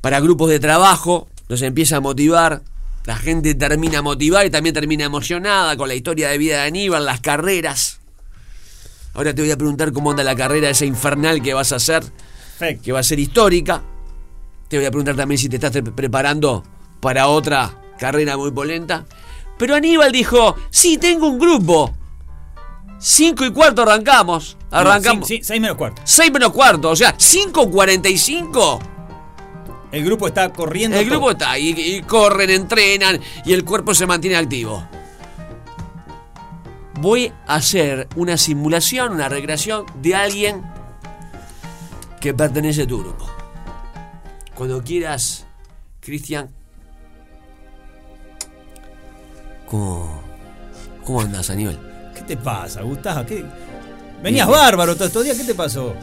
[0.00, 2.62] para grupos de trabajo, los empieza a motivar,
[3.04, 7.04] la gente termina motivada y también termina emocionada con la historia de vida de Aníbal,
[7.06, 8.00] las carreras.
[9.14, 12.04] Ahora te voy a preguntar cómo anda la carrera esa infernal que vas a hacer,
[12.82, 13.82] que va a ser histórica.
[14.68, 16.62] Te voy a preguntar también si te estás pre- preparando
[17.00, 19.04] para otra carrera muy polenta.
[19.58, 21.94] Pero Aníbal dijo, sí, tengo un grupo.
[23.00, 24.56] Cinco y cuarto arrancamos.
[24.70, 25.26] Arrancamos.
[25.26, 26.02] Sí, sí, seis menos cuarto.
[26.04, 28.78] 6 menos cuarto, o sea, 5.45.
[29.92, 30.96] El grupo está corriendo.
[30.96, 31.18] El todo.
[31.18, 34.86] grupo está y corren, entrenan y el cuerpo se mantiene activo.
[37.00, 40.62] Voy a hacer una simulación, una recreación de alguien
[42.20, 43.26] que pertenece a tu grupo.
[44.54, 45.46] Cuando quieras,
[46.00, 46.50] Cristian.
[49.66, 50.22] ¿Cómo,
[51.04, 52.12] ¿Cómo andas, Aníbal?
[52.14, 53.24] ¿Qué te pasa, Gustavo?
[53.24, 53.44] ¿Qué?
[54.22, 55.94] Venías bárbaro todos estos días, ¿qué te pasó?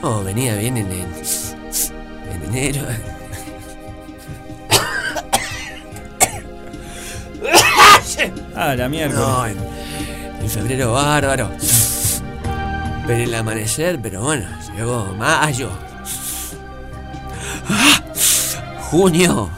[0.00, 1.12] No, venía bien en, en,
[2.34, 2.82] en enero.
[8.56, 9.18] Ah, la mierda.
[9.18, 9.58] No, en,
[10.40, 11.50] en febrero bárbaro.
[13.06, 15.70] Pero el amanecer, pero bueno, llegó mayo.
[17.68, 18.00] Ah,
[18.90, 19.50] Junio.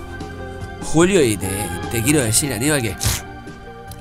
[0.82, 1.48] Julio y te,
[1.90, 2.96] te quiero decir, Aníbal, que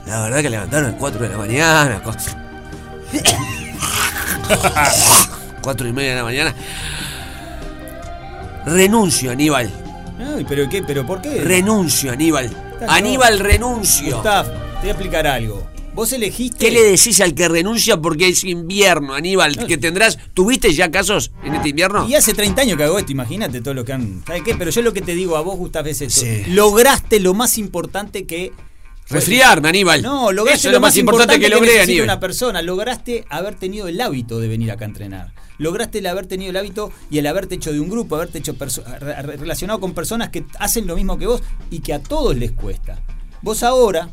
[0.07, 2.01] la verdad que levantaron a las 4 de la mañana.
[2.01, 2.11] co-
[5.61, 6.53] 4 y media de la mañana.
[8.65, 9.69] Renuncio, Aníbal.
[10.19, 10.81] Ay, ¿pero qué?
[10.81, 11.41] ¿Pero por qué?
[11.41, 12.49] Renuncio, Aníbal.
[12.87, 14.15] Aníbal, renuncio.
[14.15, 15.67] Gustav, te voy a explicar algo.
[15.93, 16.57] Vos elegiste.
[16.57, 19.55] ¿Qué le decís al que renuncia porque es invierno, Aníbal?
[19.65, 20.17] Que tendrás.
[20.33, 22.07] ¿Tuviste ya casos en este invierno?
[22.09, 24.21] Y hace 30 años que hago esto, imagínate todo lo que han.
[24.27, 24.55] ¿Sabes qué?
[24.55, 26.25] Pero yo lo que te digo a vos, Gustav, es esto.
[26.47, 28.51] Lograste lo más importante que.
[29.07, 30.01] Resfriarme, Aníbal.
[30.01, 32.03] No, lograste Eso es lo más importante que logré, necesita Aníbal.
[32.05, 32.61] una persona.
[32.61, 35.33] Lograste haber tenido el hábito de venir acá a entrenar.
[35.57, 38.55] Lograste el haber tenido el hábito y el haberte hecho de un grupo, haberte hecho
[38.99, 43.01] relacionado con personas que hacen lo mismo que vos y que a todos les cuesta.
[43.41, 44.09] Vos ahora,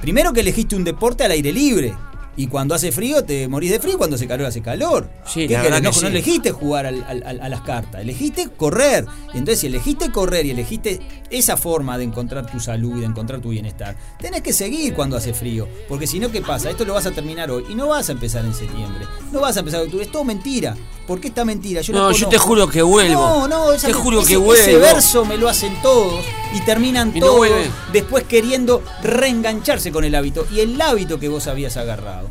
[0.00, 1.94] primero que elegiste un deporte al aire libre.
[2.38, 5.08] Y cuando hace frío te morís de frío, cuando hace calor hace calor.
[5.26, 7.02] Sí, ¿Qué no, elegiste jugar al-
[7.40, 9.06] a las cartas, elegiste correr.
[9.32, 13.40] Entonces si elegiste correr y elegiste esa forma de encontrar tu salud y de encontrar
[13.40, 15.66] tu bienestar, tenés que seguir cuando hace frío.
[15.88, 16.68] Porque si no, ¿qué pasa?
[16.70, 19.06] Esto lo vas a terminar hoy y no vas a empezar en septiembre.
[19.32, 20.04] No vas a empezar en octubre.
[20.04, 20.76] Es todo mentira.
[21.06, 21.80] ¿Por qué está mentira?
[21.82, 23.14] Yo No, yo te juro que vuelvo.
[23.14, 24.62] No, no, esa- Te juro ese- que vuelvo.
[24.62, 27.46] Ese verso me lo hacen todos y terminan Y todos
[27.92, 30.46] después queriendo reengancharse con el hábito.
[30.50, 32.28] Y el hábito que vos habías agarrado,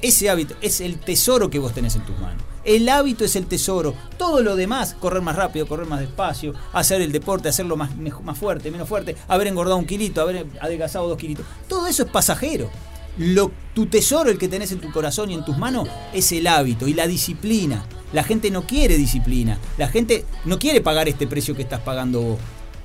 [0.00, 2.42] ese hábito es el tesoro que vos tenés en tus manos.
[2.64, 3.92] El hábito es el tesoro.
[4.16, 7.90] Todo lo demás, correr más rápido, correr más despacio, hacer el deporte, hacerlo más,
[8.22, 11.44] más fuerte, menos fuerte, haber engordado un kilito, haber adelgazado dos kilitos.
[11.66, 12.70] Todo eso es pasajero.
[13.18, 16.46] Lo, tu tesoro, el que tenés en tu corazón y en tus manos, es el
[16.46, 17.84] hábito y la disciplina.
[18.12, 19.58] La gente no quiere disciplina.
[19.78, 22.38] La gente no quiere pagar este precio que estás pagando vos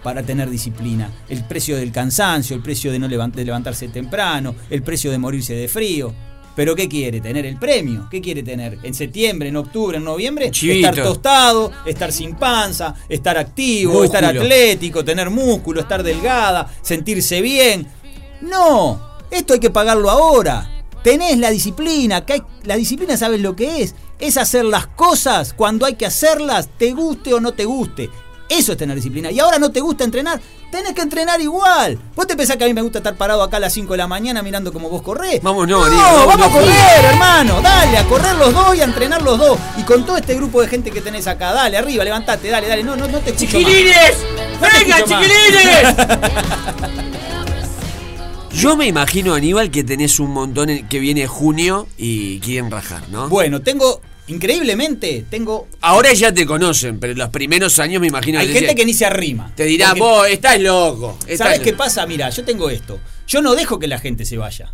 [0.04, 1.12] para tener disciplina.
[1.28, 5.18] El precio del cansancio, el precio de no levant- de levantarse temprano, el precio de
[5.18, 6.14] morirse de frío.
[6.56, 7.20] Pero ¿qué quiere?
[7.22, 8.08] Tener el premio.
[8.10, 8.80] ¿Qué quiere tener?
[8.84, 10.90] En septiembre, en octubre, en noviembre, Chivito.
[10.90, 14.06] estar tostado, estar sin panza, estar activo, Músculo.
[14.06, 17.86] estar atlético, tener músculo, estar delgada, sentirse bien.
[18.42, 20.70] No, esto hay que pagarlo ahora.
[21.04, 23.96] Tenés la disciplina, que hay- la disciplina sabes lo que es.
[24.20, 28.10] Es hacer las cosas cuando hay que hacerlas, te guste o no te guste.
[28.50, 29.30] Eso es tener disciplina.
[29.30, 30.40] Y ahora no te gusta entrenar,
[30.72, 32.00] tenés que entrenar igual.
[32.16, 33.98] ¿Vos te pensás que a mí me gusta estar parado acá a las 5 de
[33.98, 35.42] la mañana mirando cómo vos corrés?
[35.44, 36.54] Vamos, no, no, no, vamos a no.
[36.54, 37.62] correr, hermano.
[37.62, 39.60] Dale, a correr los dos y a entrenar los dos.
[39.78, 42.84] Y con todo este grupo de gente que tenés acá, dale, arriba, levantate, dale, dale.
[42.84, 43.68] No, no, no te escucho más.
[43.70, 44.18] ¡Chiquilines!
[44.62, 47.04] No te ¡Venga, escucho más.
[48.58, 53.08] Yo me imagino, Aníbal, que tenés un montón en- que viene junio y quieren rajar,
[53.10, 53.30] ¿no?
[53.30, 55.68] Bueno, tengo increíblemente, tengo.
[55.82, 58.86] Ahora ya te conocen, pero en los primeros años me imagino Hay te gente que
[58.86, 59.52] ni se arrima.
[59.56, 61.18] Te dirá, vos estás loco.
[61.28, 61.84] estás ¿Sabes qué loco".
[61.84, 62.06] pasa?
[62.08, 63.00] Mira, yo tengo esto.
[63.28, 64.74] Yo no dejo que la gente se vaya.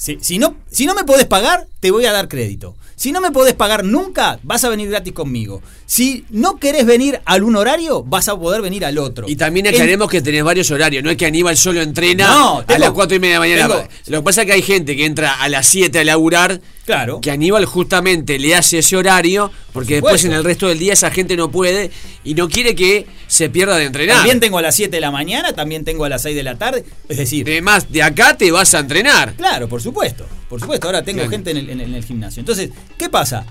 [0.00, 2.76] Si, si no, si no me podés pagar, te voy a dar crédito.
[2.94, 5.60] Si no me podés pagar nunca, vas a venir gratis conmigo.
[5.86, 9.28] Si no querés venir al un horario, vas a poder venir al otro.
[9.28, 11.02] Y también En- aclaremos que tenés varios horarios.
[11.02, 13.68] No es que Aníbal solo entrena No, a las 4 y media de la mañana.
[13.74, 16.60] tengo- Lo que pasa es que hay gente que entra a las 7 a laburar.
[16.88, 17.20] Claro.
[17.20, 19.52] Que Aníbal justamente le hace ese horario.
[19.74, 21.90] Porque después en el resto del día esa gente no puede
[22.24, 24.16] y no quiere que se pierda de entrenar.
[24.16, 26.56] También tengo a las 7 de la mañana, también tengo a las 6 de la
[26.56, 26.84] tarde.
[27.10, 27.46] Es decir.
[27.46, 29.34] Además, de acá te vas a entrenar.
[29.34, 30.24] Claro, por supuesto.
[30.48, 31.30] Por supuesto, ahora tengo Claro.
[31.30, 32.40] gente en el, en el- en el gimnasio.
[32.40, 33.44] Entonces, ¿qué pasa?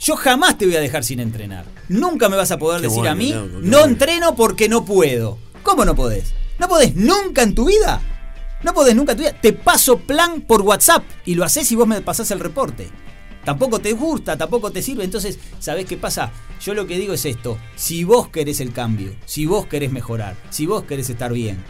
[0.00, 1.66] Yo jamás te voy a dejar sin entrenar.
[1.90, 3.46] Nunca me vas a poder Qué decir bueno, a mí, no
[3.78, 3.84] bueno.
[3.84, 5.36] entreno porque no puedo.
[5.62, 6.32] ¿Cómo no podés?
[6.58, 8.00] ¿No podés nunca en tu vida?
[8.64, 9.38] ¿No podés nunca en tu vida?
[9.38, 12.88] Te paso plan por WhatsApp y lo haces y vos me pasás el reporte.
[13.44, 15.04] Tampoco te gusta, tampoco te sirve.
[15.04, 16.32] Entonces, ¿sabés qué pasa?
[16.64, 17.58] Yo lo que digo es esto.
[17.76, 21.62] Si vos querés el cambio, si vos querés mejorar, si vos querés estar bien,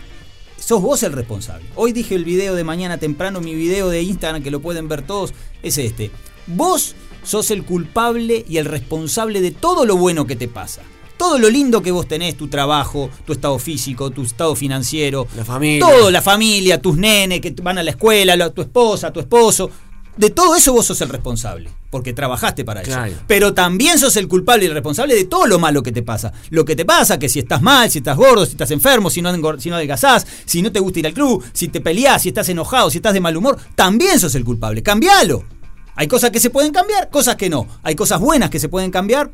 [0.57, 1.67] sos vos el responsable.
[1.75, 5.03] Hoy dije el video de mañana temprano, mi video de Instagram que lo pueden ver
[5.03, 6.13] todos, es este.
[6.47, 10.83] Vos sos el culpable y el responsable de todo lo bueno que te pasa.
[11.17, 15.45] Todo lo lindo que vos tenés, tu trabajo, tu estado físico, tu estado financiero, La
[15.45, 15.81] familia.
[15.87, 19.71] todo, la familia, tus nenes que van a la escuela, la- tu esposa, tu esposo.
[20.17, 22.93] De todo eso vos sos el responsable, porque trabajaste para eso.
[23.27, 26.33] Pero también sos el culpable y el responsable de todo lo malo que te pasa.
[26.51, 29.23] Lo que te pasa, que si estás mal, si estás gordo, si estás enfermo, si
[29.23, 32.29] no, si no adelgazás, si no te gusta ir al club, si te peleás, si
[32.29, 34.85] estás enojado, si estás de mal humor, también sos el culpable.
[34.85, 35.45] Cambialo.
[35.97, 37.67] Hay cosas que se pueden cambiar, cosas que no.
[37.83, 39.31] Hay cosas buenas que se pueden cambiar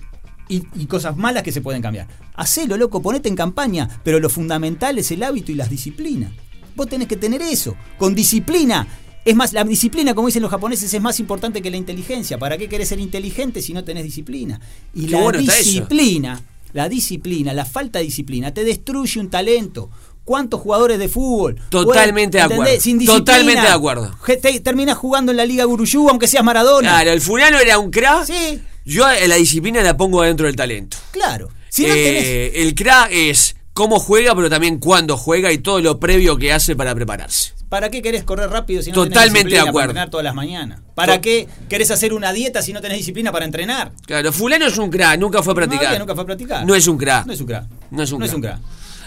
[0.51, 2.07] y, y cosas malas que se pueden cambiar.
[2.35, 6.33] Hacelo, loco, ponete en campaña, pero lo fundamental es el hábito y las disciplinas.
[6.77, 8.87] Vos tenés que tener eso, con disciplina.
[9.25, 12.39] Es más, la disciplina, como dicen los japoneses, es más importante que la inteligencia.
[12.39, 14.61] ¿Para qué querés ser inteligente si no tenés disciplina?
[14.95, 16.41] Y Qué la bueno disciplina,
[16.73, 19.91] la disciplina, la falta de disciplina, te destruye un talento.
[20.25, 21.57] ¿Cuántos jugadores de fútbol?
[21.71, 22.65] Totalmente de acuerdo.
[22.81, 24.17] Sin disciplina, Totalmente de acuerdo.
[24.41, 26.89] te- Terminás jugando en la Liga Guruyú, aunque seas Maradona.
[26.89, 28.25] Claro, el fulano era un crack.
[28.27, 28.61] Sí.
[28.85, 30.97] Yo la disciplina la pongo adentro del talento.
[31.13, 31.49] Claro.
[31.69, 35.81] Si no Eh, tenés- El crack es cómo juega, pero también cuándo juega y todo
[35.81, 37.53] lo previo que hace para prepararse.
[37.69, 39.75] ¿Para qué querés correr rápido si no Totalmente tenés disciplina de acuerdo.
[39.75, 40.81] para entrenar todas las mañanas?
[40.97, 43.93] ¿Para qué querés hacer una dieta si no tenés disciplina para entrenar?
[44.07, 45.85] Claro, fulano es un crack, nunca fue a practicar.
[45.87, 46.67] Nadie nunca fue a practicar.
[46.67, 47.27] No es un crack.
[47.27, 47.65] No es un crack.
[47.93, 48.37] No es un No es crack.
[48.37, 48.59] un crack.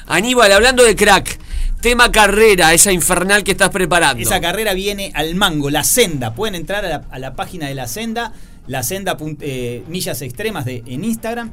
[0.08, 1.38] Aníbal, hablando de crack,
[1.82, 4.24] tema carrera, esa infernal que estás preparando.
[4.24, 6.34] Esa carrera viene al mango, la senda.
[6.34, 8.32] Pueden entrar a la, a la página de la senda,
[8.68, 11.52] la senda eh, millas extremas de, en Instagram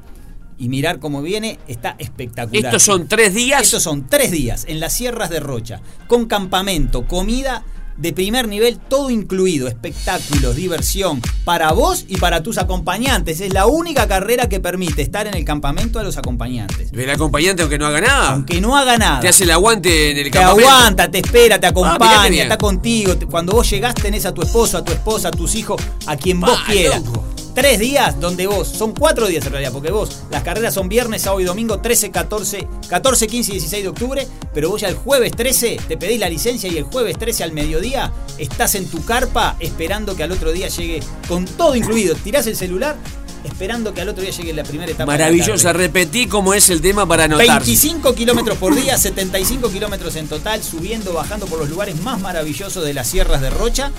[0.58, 1.58] y mirar cómo viene.
[1.68, 2.64] Está espectacular.
[2.64, 3.62] Estos son tres días.
[3.62, 7.64] Estos son tres días en las sierras de Rocha, con campamento, comida
[8.00, 13.40] de primer nivel, todo incluido, espectáculos, diversión, para vos y para tus acompañantes.
[13.40, 16.90] Es la única carrera que permite estar en el campamento a los acompañantes.
[16.92, 18.30] El acompañante, aunque no haga nada.
[18.32, 19.20] Aunque no haga nada.
[19.20, 20.68] Te hace el aguante en el Te campamento.
[20.70, 23.16] aguanta, te espera, te Ah, acompaña, está contigo.
[23.16, 26.16] Te- Cuando vos llegás tenés a tu esposo, a tu esposa, a tus hijos, a
[26.16, 27.02] quien vos quieras.
[27.04, 27.24] loco.
[27.54, 31.22] Tres días donde vos, son cuatro días en realidad, porque vos, las carreras son viernes,
[31.22, 34.94] sábado y domingo, 13, 14, 14, 15 y 16 de octubre, pero vos ya el
[34.94, 39.04] jueves 13 te pedís la licencia y el jueves 13 al mediodía estás en tu
[39.04, 42.14] carpa esperando que al otro día llegue con todo incluido.
[42.14, 42.96] Tirás el celular
[43.44, 45.06] esperando que al otro día llegue la primera etapa.
[45.06, 47.46] Maravillosa, repetí cómo es el tema para anotar.
[47.46, 52.84] 25 kilómetros por día, 75 kilómetros en total, subiendo, bajando por los lugares más maravillosos
[52.84, 53.90] de las sierras de Rocha.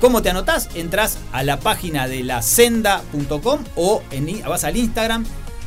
[0.00, 0.70] ¿Cómo te anotás?
[0.74, 5.26] Entrás a la página de lacenda.com o en, vas al Instagram,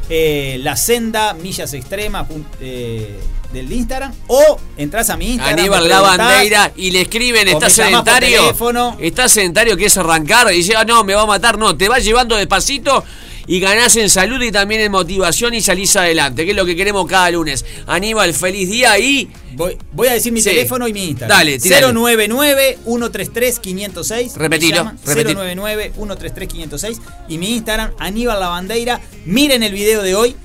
[0.10, 2.28] eh, la senda millas extremas
[2.60, 3.20] eh,
[3.54, 5.60] del Instagram o entras a mi Instagram.
[5.60, 8.42] Aníbal La Bandeira y le escriben, ¿está sedentario?
[8.42, 8.98] teléfono.
[9.00, 10.52] ¿Está sedentario que es arrancar?
[10.52, 11.60] Y dice, ah, no, me va a matar.
[11.60, 13.04] No, te va llevando despacito
[13.48, 16.76] y ganás en salud y también en motivación y salís adelante, que es lo que
[16.76, 17.66] queremos cada lunes.
[17.88, 19.30] Aníbal, feliz día y...
[19.56, 20.50] Voy, voy a decir mi Sí.
[20.50, 21.38] teléfono y mi Instagram.
[21.38, 21.88] Dale, tirale.
[21.94, 24.36] 099-133-506.
[24.36, 25.44] Repetilo, Me llaman, repetilo.
[25.44, 27.00] 099-133-506.
[27.30, 29.00] Y mi Instagram, Aníbal La Bandeira.
[29.26, 30.36] Miren el video de hoy,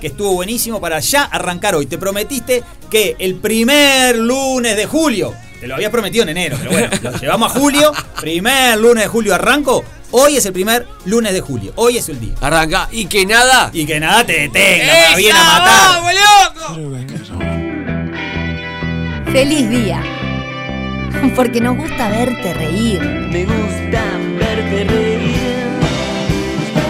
[0.00, 1.86] que estuvo buenísimo para ya arrancar hoy.
[1.86, 6.70] Te prometiste que el primer lunes de julio, te lo había prometido en enero, pero
[6.70, 7.92] bueno, lo llevamos a julio.
[8.20, 9.84] Primer lunes de julio arranco.
[10.10, 11.72] Hoy es el primer lunes de julio.
[11.76, 12.34] Hoy es el día.
[12.40, 12.88] Arranca.
[12.90, 13.70] Y que nada...
[13.72, 16.02] Y que nada te detenga, ¡Esa, me viene a matar.
[16.02, 17.40] vamos, loco!
[19.32, 20.02] ¡Feliz día!
[21.36, 23.00] Porque nos gusta verte reír.
[23.02, 24.02] Me gusta
[24.38, 25.18] verte reír.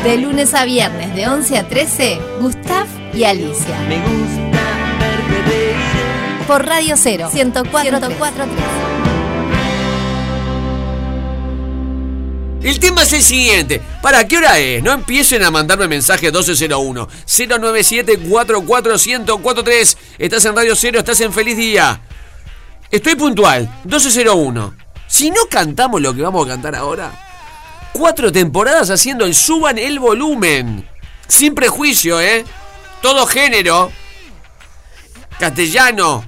[0.04, 3.76] De lunes a viernes, de 11 a 13, Gustav y Alicia.
[3.88, 4.47] Me gusta.
[6.48, 8.48] Por Radio 0, 104.3.
[12.62, 13.82] El tema es el siguiente.
[14.00, 14.82] ¿Para qué hora es?
[14.82, 19.98] No empiecen a mandarme mensaje 1201 097 44143.
[20.16, 22.00] Estás en Radio Cero, estás en Feliz Día.
[22.90, 24.74] Estoy puntual, 1201.
[25.06, 27.12] Si no cantamos lo que vamos a cantar ahora,
[27.92, 30.88] cuatro temporadas haciendo el suban el volumen.
[31.26, 32.42] Sin prejuicio, ¿eh?
[33.02, 33.92] Todo género.
[35.38, 36.24] Castellano.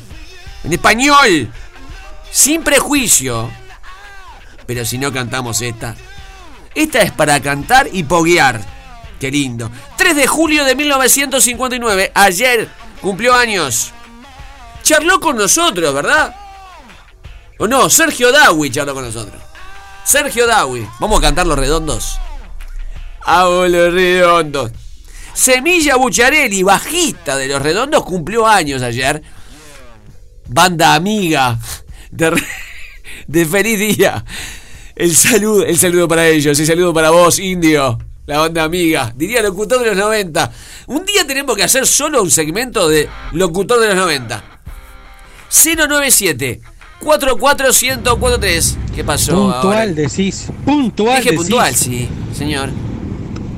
[0.64, 1.52] En español.
[2.30, 3.50] Sin prejuicio.
[4.66, 5.96] Pero si no cantamos esta.
[6.74, 8.60] Esta es para cantar y poguear.
[9.18, 9.70] Qué lindo.
[9.96, 12.12] 3 de julio de 1959.
[12.14, 12.68] Ayer
[13.00, 13.92] cumplió años.
[14.82, 16.34] Charló con nosotros, ¿verdad?
[17.58, 17.90] ¿O no?
[17.90, 19.42] Sergio Dawi charló con nosotros.
[20.04, 20.88] Sergio Dawi.
[20.98, 22.18] Vamos a cantar los redondos.
[23.22, 24.72] Hago los redondos.
[25.34, 29.22] Semilla Bucharelli, bajista de Los Redondos, cumplió años ayer.
[30.52, 31.58] Banda amiga
[32.10, 32.32] de,
[33.28, 34.24] de Feliz Día.
[34.96, 37.98] El saludo, el saludo para ellos, el saludo para vos, Indio.
[38.26, 39.12] La banda amiga.
[39.16, 40.52] Diría locutor de los 90.
[40.88, 44.44] Un día tenemos que hacer solo un segmento de locutor de los 90.
[45.48, 46.60] 097
[47.00, 48.78] 44143.
[48.94, 49.32] ¿Qué pasó?
[49.32, 49.86] Puntual ahora?
[49.86, 50.48] decís.
[50.64, 51.38] Puntual Dije decís.
[51.46, 52.70] puntual, sí, señor.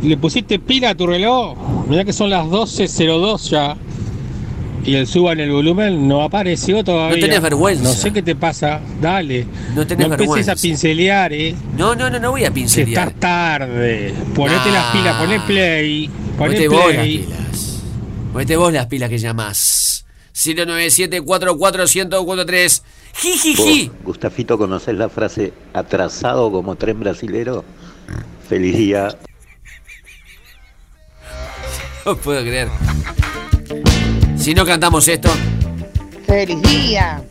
[0.03, 1.57] ¿Le pusiste pila a tu reloj?
[1.89, 3.77] Mirá que son las 12.02 ya.
[4.85, 7.17] Y el suba en el volumen no apareció todavía.
[7.17, 7.85] No tenés vergüenza.
[7.85, 8.81] No sé qué te pasa.
[9.01, 9.47] Dale.
[9.75, 10.53] No tenés empieces vergüenza.
[10.53, 11.55] a pincelear, eh.
[11.77, 13.09] No, no, no, no voy a Que pincelear.
[13.09, 14.13] estás tarde.
[14.35, 14.73] Ponete Nah.
[14.75, 16.09] las pilas, poné play.
[16.09, 17.19] Poné Ponete vos las play.
[17.19, 17.83] pilas.
[18.33, 20.05] Ponete vos las pilas que llamás.
[20.35, 22.83] 097 44143
[23.15, 23.91] Jijiji.
[24.03, 27.65] Gustafito, ¿conocés la frase atrasado como tren brasilero?
[28.49, 29.15] Feliz día.
[32.05, 32.69] No puedo creer.
[34.43, 35.31] Si no cantamos esto.
[36.27, 37.23] ¡Feliz día!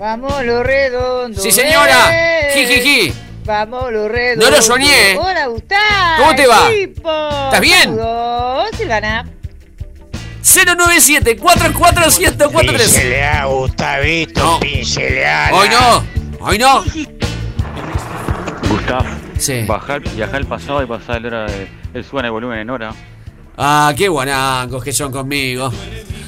[0.00, 1.40] ¡Vamos los redondos!
[1.40, 2.08] Sí, señora.
[2.10, 2.50] ¡Eh!
[2.54, 3.12] Jijiji.
[3.44, 4.50] ¡Vamos los redondos!
[4.50, 5.16] No lo soñé.
[5.16, 5.82] ¡Hola, Gustavo!
[6.18, 6.68] ¿Cómo te va?
[6.72, 7.28] Equipo.
[7.44, 7.82] ¿Estás bien?
[7.96, 9.28] Saludos, Silvana.
[10.42, 15.50] 097 44143 Pincelea, Gustavito, pincelea.
[15.52, 16.04] Hoy no.
[16.40, 16.84] Hoy no.
[18.68, 19.04] Gustav,
[19.38, 19.64] Sí.
[19.68, 22.92] bajar, viajar al pasado y pasar la hora de, el suban el volumen en hora.
[23.56, 25.70] Ah, qué guanacos que son conmigo.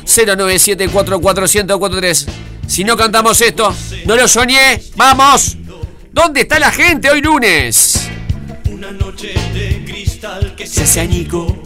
[0.08, 2.26] 097 44143
[2.66, 3.74] Si no cantamos esto,
[4.06, 4.82] no lo soñé.
[4.96, 5.56] ¡Vamos!
[6.10, 8.08] ¿Dónde está la gente hoy lunes?
[8.70, 11.62] Una noche de cristal que Se hace añico.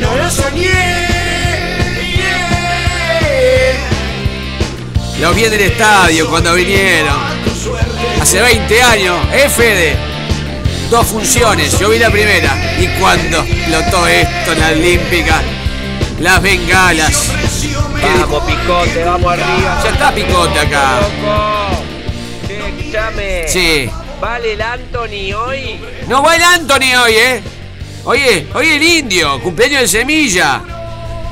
[0.00, 1.02] No lo soñé.
[5.20, 7.16] Lo vi en el estadio cuando vinieron.
[8.20, 10.11] Hace 20 años, ¿eh, Fede?
[10.92, 12.54] Dos funciones, yo vi la primera.
[12.78, 15.40] Y cuando explotó esto en la Olímpica,
[16.20, 17.32] las bengalas.
[18.20, 19.80] Vamos, Picote, vamos arriba.
[19.82, 21.00] Ya está Picote acá.
[22.46, 23.48] Escuchame.
[23.48, 23.88] Sí.
[24.20, 25.80] ¿Vale el Anthony hoy?
[26.08, 27.42] No va el Anthony hoy, ¿eh?
[28.04, 30.60] Oye, hoy el indio, cumpleaños de semilla.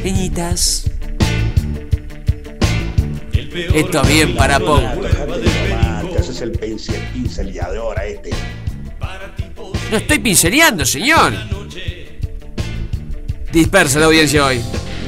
[0.04, 0.84] Peñitas.
[3.74, 4.82] Esto es bien para poco.
[6.12, 8.28] Te haces el pincel, pinceleador a este.
[9.90, 11.32] No estoy pinceleando, señor.
[13.50, 14.60] Dispersa la audiencia hoy.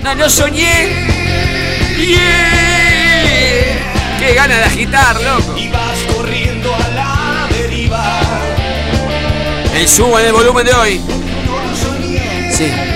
[0.02, 0.88] No lo soñé.
[1.98, 2.56] Yeah.
[4.18, 5.58] Qué gana de agitar, loco.
[5.58, 8.22] Y vas corriendo a la deriva.
[9.74, 11.02] El subo en el volumen de hoy.
[12.50, 12.95] Sí.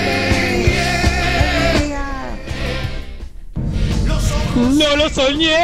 [4.55, 5.57] No lo soñé.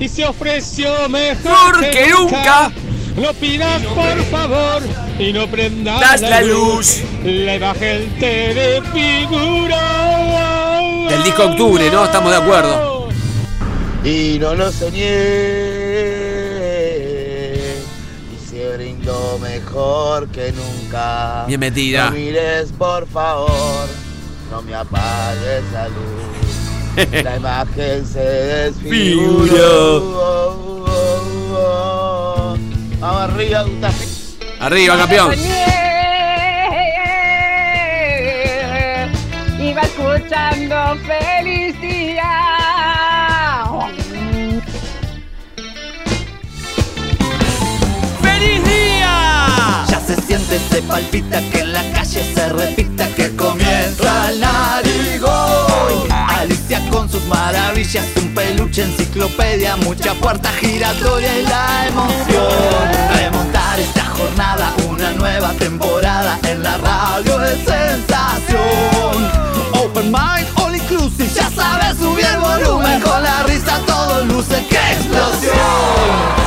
[0.00, 2.70] Y se ofreció mejor que nunca.
[3.16, 4.82] No pidas por favor
[5.18, 7.00] y no prendas Das la luz.
[7.24, 9.80] La imagen te desfigura.
[11.08, 12.04] Del disco Octubre, ¿no?
[12.04, 13.08] Estamos de acuerdo.
[14.04, 15.08] Y no lo soñé.
[18.32, 21.44] Y se brindó mejor que nunca.
[21.48, 22.10] Bien metida.
[22.10, 23.88] No mires, por favor.
[24.50, 27.22] No me apagues la luz.
[27.22, 30.00] La imagen se desfiguró.
[30.50, 32.56] Figuró.
[32.98, 33.94] Vamos arriba, Gustavo.
[34.60, 35.34] Arriba, campeón.
[39.60, 41.76] Iba escuchando feliz
[49.88, 56.10] Ya se siente, se palpita que en la calle se repita que comienza el narigón.
[56.10, 62.88] Alicia con sus maravillas, un peluche, enciclopedia, mucha puerta giratoria y la emoción.
[63.14, 69.30] Remontar esta jornada, una nueva temporada en la radio de sensación.
[69.74, 74.76] Open mind, all inclusive, ya sabes subir el volumen con la risa, todo luce, ¡qué
[74.92, 76.38] explosión!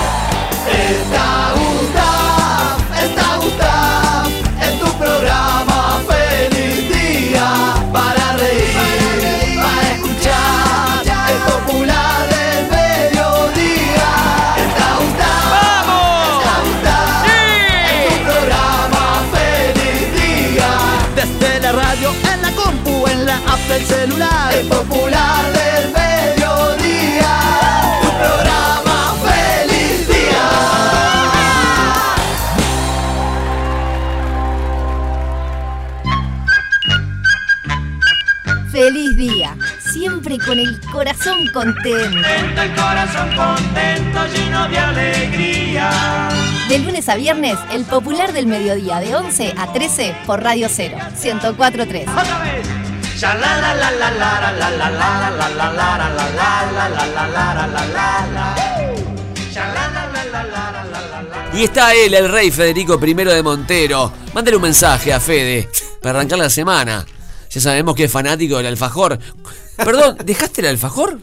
[0.68, 2.31] Está Gustav,
[46.70, 50.98] de lunes a viernes, el popular del mediodía, de 11 a 13 por Radio 0,
[51.22, 52.06] 1043.
[61.54, 64.12] Y está él, el rey Federico I de Montero.
[64.34, 65.70] Mándale un mensaje a Fede
[66.02, 67.06] para arrancar la semana.
[67.52, 69.20] Ya sabemos que es fanático del alfajor.
[69.76, 71.20] Perdón, ¿dejaste el alfajor?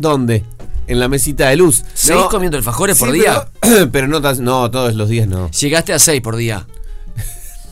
[0.00, 0.44] ¿Dónde?
[0.86, 1.84] En la mesita de luz.
[1.94, 3.46] ¿Seguís comiendo alfajores por Sí, día?
[3.60, 5.50] Pero, pero no, no, todos los días no.
[5.50, 6.66] Llegaste a 6 por día.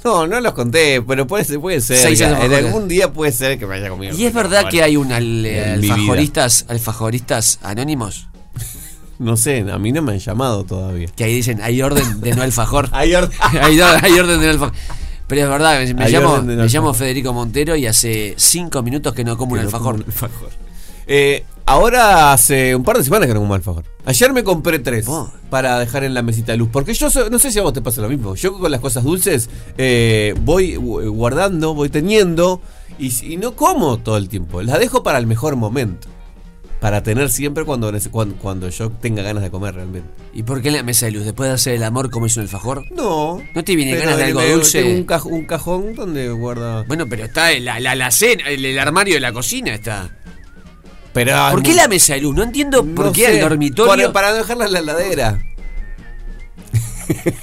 [0.05, 1.99] No, no los conté, pero puede, puede ser.
[1.99, 4.17] Seis en algún día puede ser que me haya comido.
[4.17, 8.29] ¿Y es verdad que hay un al- alfajoristas, alfajoristas anónimos?
[9.19, 11.09] No sé, a mí no me han llamado todavía.
[11.17, 12.89] Que ahí dicen, hay orden de no alfajor.
[12.93, 13.37] Hay orden.
[13.41, 14.75] hay, or- hay orden de no alfajor.
[15.27, 16.95] Pero es verdad, me, llamo, no me.
[16.95, 19.95] Federico Montero y hace 5 minutos que no como un Que no alfajor.
[19.95, 20.51] como un alfajor.
[21.09, 23.85] Eh, ahora hace un par de semanas que no como alfajor.
[24.05, 25.07] Ayer me compré tres
[25.51, 26.69] para dejar en la mesita de luz.
[26.73, 28.35] Porque yo so- no sé si a vos te pasa lo mismo.
[28.35, 32.61] Yo con las cosas dulces eh, voy gu- guardando, voy teniendo
[32.99, 34.63] y, y no como todo el tiempo.
[34.63, 36.09] Las dejo para el mejor momento.
[36.81, 40.09] Para tener siempre cuando, cuando, cuando yo tenga ganas de comer realmente.
[40.33, 41.25] ¿Y por qué en la mesa de luz?
[41.25, 42.85] ¿Después de hacer el amor como hizo un alfajor?
[42.93, 43.43] No.
[43.53, 44.83] ¿No te viene ganas de algo me- dulce?
[44.85, 46.85] Tengo un, caj- un cajón donde guarda.
[46.85, 50.18] Bueno, pero está en la, la, la cena, el, el armario de la cocina está.
[51.13, 52.35] Pero, ¿Por qué la mesa de luz?
[52.35, 53.89] No entiendo por qué sé, el dormitorio.
[53.93, 55.39] Para, para no dejarla en la heladera.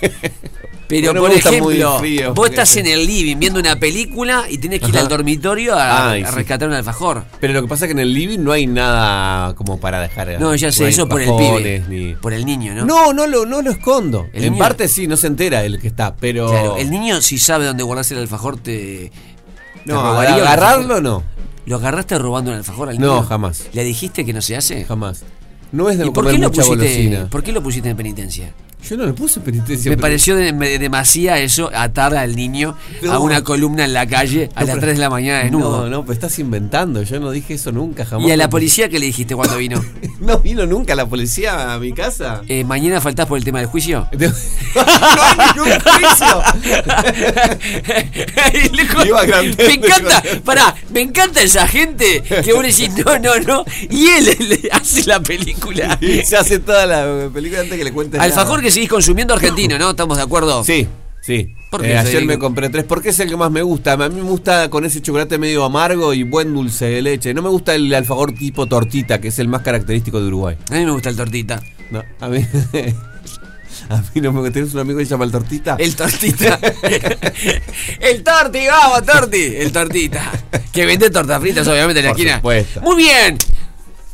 [0.88, 4.80] Pero Bueno, por ejemplo, frío, vos estás en el living viendo una película y tenés
[4.82, 5.01] que ir Ajá.
[5.01, 6.36] al dormitorio a, Ay, a sí.
[6.36, 7.24] rescatar un alfajor.
[7.39, 10.39] Pero lo que pasa es que en el living no hay nada como para dejar.
[10.39, 11.84] No, ya sé, no eso por el pibe.
[11.89, 12.86] ni- Por el niño, ¿no?
[12.86, 14.28] No, no lo, no lo escondo.
[14.32, 16.51] En niño- parte sí, no se entera el que está, pero.
[16.51, 19.11] Claro, el niño si sabe dónde guardarse el alfajor te.
[19.11, 19.11] te
[19.86, 21.24] No, robaría agarrarlo no.
[21.66, 23.28] ¿Lo agarraste robando un alfajor al No, niño?
[23.28, 23.68] jamás.
[23.74, 24.86] ¿Le dijiste que no se hace?
[24.86, 25.24] Jamás.
[25.72, 27.30] No es de ¿Y por comer qué, lo mucha pusiste, golosina.
[27.30, 28.53] por qué lo pusiste en penitencia?
[28.90, 29.90] Yo no le puse penitencia.
[29.90, 32.78] Me pero- pareció de- me- demasiado eso, atar al niño
[33.10, 35.82] a una columna en la calle a No, las pero- 3 de la mañana desnudo.
[35.84, 37.02] No, no, pero estás inventando.
[37.04, 38.28] Yo no dije eso nunca, jamás.
[38.28, 39.84] ¿Y a la policía qué le dijiste cuando vino?
[40.20, 42.42] ¿No vino nunca la policía a mi casa?
[42.48, 44.08] Eh, ¿Mañana faltás por el tema del juicio?
[44.18, 46.44] no hay ningún juicio.
[49.58, 54.26] Me encanta, pará, me encanta esa gente que vos decís no, no, no, y él
[54.40, 55.98] le hace la película.
[56.02, 58.64] Y se hace toda la película antes que le cuentes Alfajor nada.
[58.64, 59.92] que seguís consumiendo argentino, ¿no?
[59.92, 60.64] ¿Estamos de acuerdo?
[60.64, 60.88] Sí,
[61.22, 61.54] sí.
[61.72, 62.28] ¿Por Eh, qué, ayer Federico?
[62.34, 63.94] me compré tres porque es el que más me gusta.
[63.94, 67.34] A mí me gusta con ese chocolate medio amargo y buen dulce de leche.
[67.34, 70.58] No me gusta el alfajor tipo tortita, que es el más característico de Uruguay.
[70.70, 71.62] A mí me gusta el tortita.
[71.92, 72.46] No, a mí.
[73.90, 74.54] A mí no me gusta.
[74.54, 75.76] ¿Tienes un amigo que se llama el tortita?
[75.78, 76.60] El tortita.
[78.00, 79.44] el torti, vamos, torti.
[79.58, 80.32] El tortita.
[80.72, 82.36] Que vende tortas fritas, obviamente, en la Por esquina.
[82.38, 82.82] supuesto.
[82.82, 83.38] Muy bien.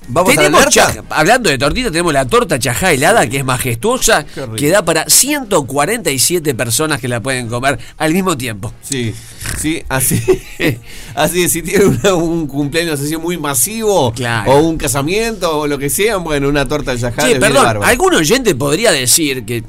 [0.07, 3.45] ¿Vamos a la tenemos cha- hablando de tortita, tenemos la torta chajá helada, que es
[3.45, 4.25] majestuosa,
[4.57, 8.73] que da para 147 personas que la pueden comer al mismo tiempo.
[8.81, 9.13] Sí,
[9.59, 10.19] sí, así.
[11.15, 14.51] así es, si tiene una- un cumpleaños así muy masivo, Claro.
[14.51, 18.55] o un casamiento, o lo que sea, bueno, una torta les viene perdón, algún oyente
[18.55, 19.63] podría decir que,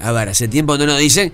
[0.00, 1.32] a ver, hace tiempo no nos dicen,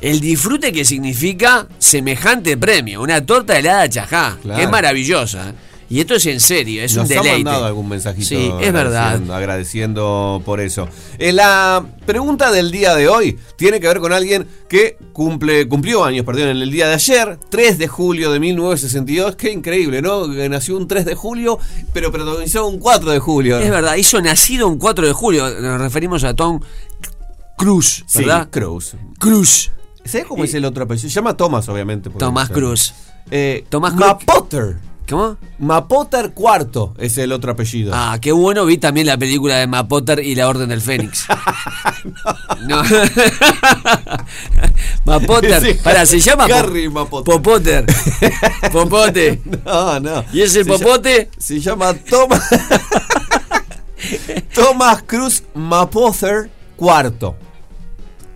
[0.00, 4.58] el disfrute que significa semejante premio, una torta helada chajá, Claro.
[4.58, 5.54] que es maravillosa.
[5.92, 7.44] Y esto es en serio, es Nos un ha deleite.
[7.44, 8.26] mandado algún mensajito.
[8.26, 9.20] Sí, es verdad.
[9.30, 10.88] agradeciendo- por eso.
[11.18, 16.02] Eh, la pregunta del día de hoy tiene que ver con alguien que cumple, cumplió
[16.02, 19.36] años, perdón, en el día de ayer, 3 de julio de 1962.
[19.36, 20.26] Qué increíble, ¿no?
[20.28, 21.58] Nació un 3 de julio,
[21.92, 23.58] pero protagonizó un 4 de julio.
[23.58, 26.60] Es verdad, hizo nacido un 4 de julio, nos referimos a Tom
[27.58, 28.48] Cruise, Sí, ¿verdad?
[28.50, 28.94] Cruz.
[29.18, 29.70] Cruz.
[30.06, 31.08] ¿Sabes cómo es el otro apellido?
[31.10, 32.08] Se llama Thomas, obviamente.
[32.08, 32.94] Tomás Cruz.
[33.30, 34.24] Eh, Tomás Ma Cruz.
[34.24, 34.76] Potter.
[35.08, 35.36] ¿Cómo?
[35.58, 37.92] Mapoter cuarto es el otro apellido.
[37.94, 41.26] Ah, qué bueno, vi también la película de Matt Potter y la Orden del Fénix.
[42.66, 42.82] no.
[45.04, 47.34] Matt Potter, Sí, para, se llama Harry Mapoter.
[47.34, 47.86] Popoter.
[48.72, 49.40] Popote.
[49.64, 50.24] No, no.
[50.32, 51.30] ¿Y ese Se lla- popote?
[51.38, 52.48] Se llama Thomas.
[54.54, 57.36] Thomas Cruz Mapother cuarto.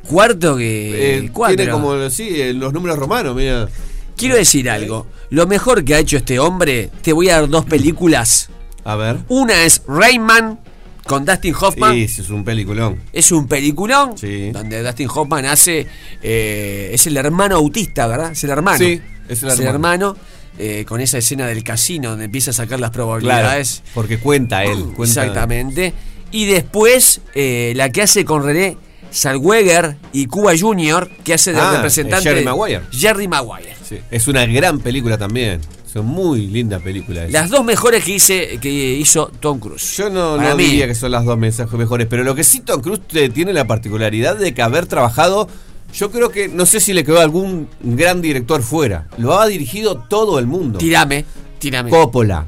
[0.08, 1.16] Cuarto que.
[1.18, 3.68] Eh, tiene como, sí, los números romanos, mira.
[4.16, 5.06] Quiero decir algo.
[5.30, 8.48] Lo mejor que ha hecho este hombre, te voy a dar dos películas.
[8.84, 9.18] A ver.
[9.28, 10.60] Una es Rayman
[11.06, 11.94] con Dustin Hoffman.
[11.94, 13.00] Sí, es un peliculón.
[13.12, 14.50] Es un peliculón Sí.
[14.52, 15.86] donde Dustin Hoffman hace.
[16.22, 18.32] eh, es el hermano autista, ¿verdad?
[18.32, 18.78] Es el hermano.
[18.78, 20.16] Sí, es el hermano.
[20.58, 23.82] eh, con esa escena del casino donde empieza a sacar las Claro, probabilidades.
[23.92, 24.84] porque cuenta él.
[24.96, 25.92] Cuenta, Exactamente.
[26.32, 28.78] Y después eh, la que hace con René
[29.16, 32.28] Zellweger y Cuba Jr., que hace de Ah, representante.
[32.28, 32.82] Jerry Maguire.
[32.90, 33.74] Jerry Maguire.
[33.88, 35.60] Sí, Es una gran película también.
[35.86, 37.24] Es una muy linda película.
[37.24, 37.32] esa.
[37.40, 39.96] Las dos mejores que, hice, que hizo Tom Cruise.
[39.96, 43.00] Yo no, diría que son las dos mensajes mejores, pero lo que sí Tom Cruise
[43.32, 45.48] tiene la particularidad de que haber trabajado,
[45.94, 49.96] yo creo que, no sé si le quedó algún gran director fuera, lo ha dirigido
[50.10, 50.78] todo el mundo.
[50.78, 51.24] Tirame,
[51.58, 51.88] tirame.
[51.88, 52.44] Coppola,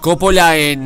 [0.00, 0.80] Coppola en.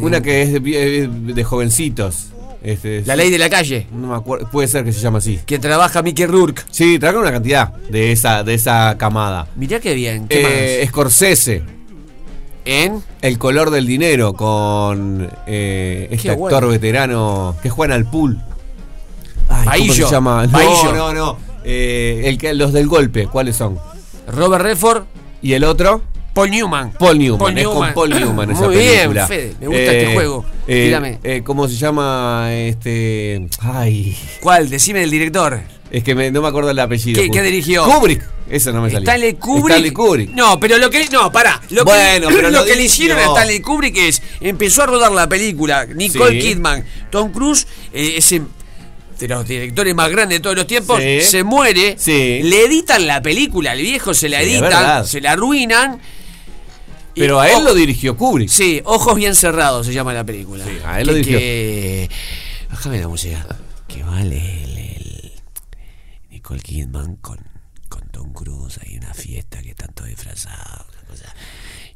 [0.00, 2.28] una que es de, de jovencitos.
[2.66, 3.86] Este, La ley de la calle.
[3.92, 5.38] No me acuerdo, puede ser que se llama así.
[5.46, 6.62] Que trabaja Mickey Rourke.
[6.68, 9.46] Sí, trabaja una cantidad de esa, de esa camada.
[9.54, 10.26] Mirá qué bien.
[10.26, 11.62] ¿Qué Eh, Scorsese.
[12.64, 16.68] En El color del dinero con eh, este Qué actor bueno.
[16.68, 18.40] veterano que juega al pool.
[19.48, 20.46] Ay, ¿Cómo se llama?
[20.48, 21.38] No, no, no.
[21.62, 23.78] Eh, el que, los del golpe, ¿cuáles son?
[24.26, 25.04] Robert Redford,
[25.40, 26.02] ¿Y el otro?
[26.36, 26.92] Paul Newman.
[26.92, 27.38] Paul Newman.
[27.38, 27.74] Paul es Newman.
[27.74, 29.26] con Paul Newman esa Muy bien, película.
[29.26, 30.44] Fede, me gusta este juego.
[30.68, 32.48] eh, eh, ¿Cómo se llama?
[32.52, 33.48] Este.
[33.60, 34.14] Ay.
[34.42, 34.68] ¿Cuál?
[34.68, 35.58] Decime el director.
[35.90, 37.22] Es que me- no me acuerdo el apellido.
[37.22, 37.84] ¿Qué- qué dirigió?
[37.84, 38.22] Kubrick.
[38.50, 39.08] Esa no me salió.
[39.08, 39.70] Stanley Kubrick.
[39.70, 40.30] Stanley Kubrick.
[40.34, 41.08] No, pero lo que.
[41.10, 41.58] No, pará.
[41.70, 44.20] Lo Bueno, que, pero lo lo que le hicieron a Stanley Kubrick es.
[44.42, 45.86] Empezó a rodar la película.
[45.86, 46.48] Nicole Sí.
[46.48, 48.42] Kidman, Tom Cruise, eh, ese.
[49.18, 51.22] De los directores más grandes de todos los tiempos, Sí.
[51.22, 52.40] se muere, Sí.
[52.42, 55.98] le editan la película, al viejo se la editan, se la arruinan.
[57.16, 58.48] Pero a él lo dirigió Kubrick.
[58.48, 60.64] Sí, Ojos Bien Cerrados se llama la película.
[60.64, 61.38] Sí, a él lo Que- dirigió.
[61.38, 62.10] que-
[62.70, 63.46] Bájame la música.
[63.88, 65.32] Que vale el, el
[66.30, 67.38] Nicole Kidman con,
[67.88, 68.78] con Tom Cruise.
[68.84, 70.86] Hay una fiesta que están todos disfrazados.
[71.08, 71.34] cosa,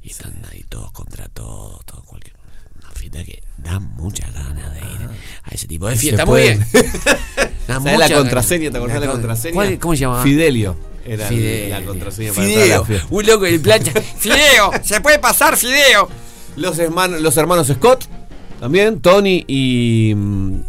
[0.03, 1.85] y están ahí todos contra todos.
[1.85, 2.37] Todo cualquier,
[2.81, 5.09] una fiesta que da muchas ganas de ir
[5.43, 6.25] a ese tipo de fiesta.
[6.25, 6.65] Muy bien.
[7.69, 8.71] Da ¿Sabes muchas la contraseña?
[8.73, 9.55] ¿Te acordás la con- contraseña?
[9.55, 10.23] ¿cuál- ¿Cómo se llama?
[10.25, 10.77] Fidelio.
[11.13, 11.31] Era
[11.81, 12.79] la contraseña para Fideo.
[12.81, 13.07] la fiesta.
[13.11, 13.93] Un loco en plancha.
[14.19, 14.71] Fideo.
[14.83, 16.09] Se puede pasar, Fideo.
[16.57, 18.05] Los, hermanos, los hermanos Scott,
[18.61, 20.15] también, Tony y.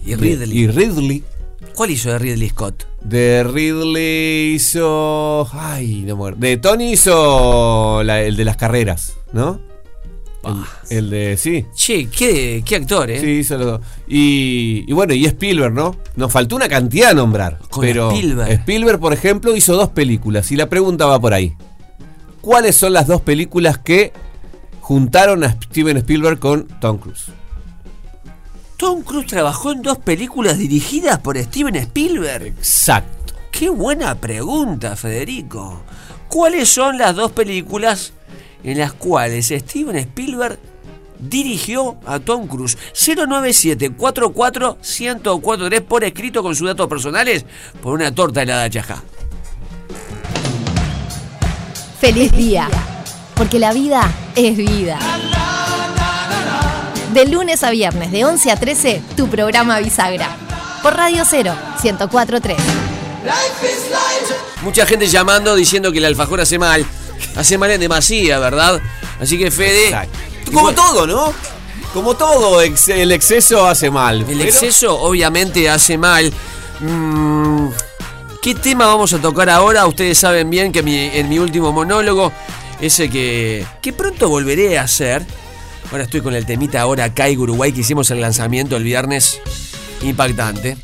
[0.05, 0.57] Y Ridley.
[0.57, 1.23] Y Ridley.
[1.75, 2.85] ¿Cuál hizo de Ridley Scott?
[3.01, 5.47] De Ridley hizo.
[5.53, 6.39] Ay, no me acuerdo.
[6.39, 9.61] De Tony hizo la- el de las carreras, ¿no?
[10.43, 11.37] El, el de.
[11.37, 11.65] Sí.
[11.73, 13.19] Che, qué, qué actor, ¿eh?
[13.19, 13.81] Sí, hizo los dos.
[14.07, 15.95] Y, y bueno, y Spielberg, ¿no?
[16.15, 17.59] Nos faltó una cantidad a nombrar.
[17.69, 18.51] Con pero Spielberg.
[18.51, 20.51] Spielberg, por ejemplo, hizo dos películas.
[20.51, 21.55] Y la pregunta va por ahí.
[22.41, 24.13] ¿Cuáles son las dos películas que
[24.79, 27.25] juntaron a Steven Spielberg con Tom Cruise?
[28.77, 32.47] Tom Cruise trabajó en dos películas dirigidas por Steven Spielberg.
[32.47, 33.35] Exacto.
[33.51, 35.83] Qué buena pregunta, Federico.
[36.29, 38.13] ¿Cuáles son las dos películas
[38.63, 40.59] en las cuales Steven Spielberg
[41.19, 42.77] dirigió a Tom Cruise?
[42.93, 47.45] 097-44-1043 por escrito con sus datos personales
[47.81, 49.01] por una torta helada chajá.
[51.99, 52.67] Feliz día,
[53.35, 54.97] porque la vida es vida.
[57.13, 60.35] De lunes a viernes, de 11 a 13, tu programa Bisagra.
[60.81, 61.53] Por Radio 0,
[61.83, 62.57] 1043.
[64.63, 66.85] Mucha gente llamando diciendo que el alfajor hace mal.
[67.35, 68.81] Hace mal en demasía, ¿verdad?
[69.19, 69.95] Así que Fede.
[70.53, 71.33] Como todo, ¿no?
[71.93, 74.21] Como todo, ex- el exceso hace mal.
[74.21, 76.31] El Pero- exceso obviamente hace mal.
[76.79, 77.67] Mm,
[78.41, 79.85] ¿Qué tema vamos a tocar ahora?
[79.85, 82.31] Ustedes saben bien que mi- en mi último monólogo,
[82.79, 85.23] ese que, que pronto volveré a hacer.
[85.91, 89.39] Ahora estoy con el temita ahora en Uruguay que hicimos el lanzamiento el viernes.
[90.01, 90.77] Impactante.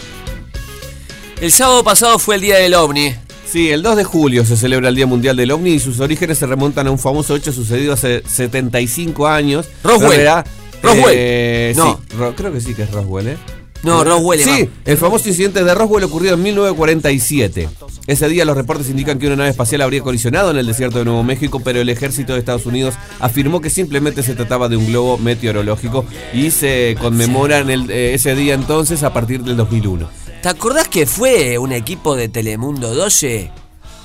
[1.42, 3.16] El sábado pasado fue el día del ovni.
[3.52, 6.38] Sí, el 2 de julio se celebra el Día Mundial del OVNI y sus orígenes
[6.38, 9.68] se remontan a un famoso hecho sucedido hace 75 años.
[9.84, 10.20] Roswell.
[10.20, 10.44] Era,
[10.84, 11.16] Roswell.
[11.18, 12.00] eh, No.
[12.10, 13.38] sí, Ro- creo que sí que es Roswell, ¿eh?
[13.84, 17.70] No, Roswell es Sí, el famoso incidente de Roswell ocurrió en 1947.
[18.08, 21.06] Ese día los reportes indican que una nave espacial habría colisionado en el desierto de
[21.06, 24.88] Nuevo México, pero el ejército de Estados Unidos afirmó que simplemente se trataba de un
[24.88, 30.10] globo meteorológico y se conmemora en el- eh, ese día entonces a partir del 2001.
[30.42, 33.52] ¿Te acordás que fue un equipo de Telemundo 12?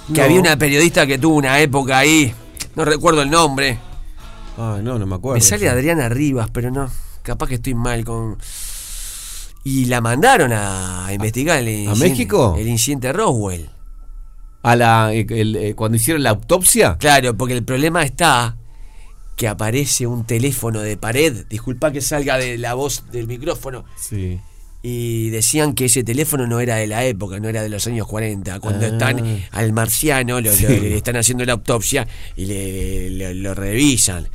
[0.09, 0.25] Que No.
[0.25, 2.35] había una periodista que tuvo una época ahí,
[2.75, 3.79] no recuerdo el nombre,
[4.59, 5.37] Ah, no, no me acuerdo.
[5.37, 6.91] Me sale Adriana Rivas, pero no.
[7.23, 8.37] Capaz que estoy mal con.
[9.65, 12.55] Y la mandaron a investigar el incidente- México?
[12.59, 13.71] El incidente Roswell.
[14.63, 16.99] A la, el- el- eh, cuando hicieron la autopsia.
[16.99, 18.57] Claro, porque el problema está
[19.37, 21.47] que aparece un teléfono de pared.
[21.49, 23.87] Disculpa que salga de la voz del micrófono.
[23.97, 24.39] Sí.
[24.85, 28.07] Y decían que ese teléfono no era de la época, no era de los años
[28.09, 28.59] 40.
[28.59, 28.89] Cuando Ah.
[28.89, 34.27] están al marciano, lo, le están haciendo la autopsia y le, le- lo revisan.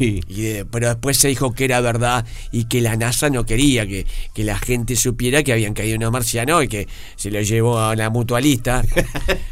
[0.00, 3.86] Y de- pero después se dijo que era verdad y que la NASA no quería
[3.86, 7.78] que, que la gente supiera que habían caído unos marcianos y que se lo llevó
[7.78, 8.82] a la mutualista,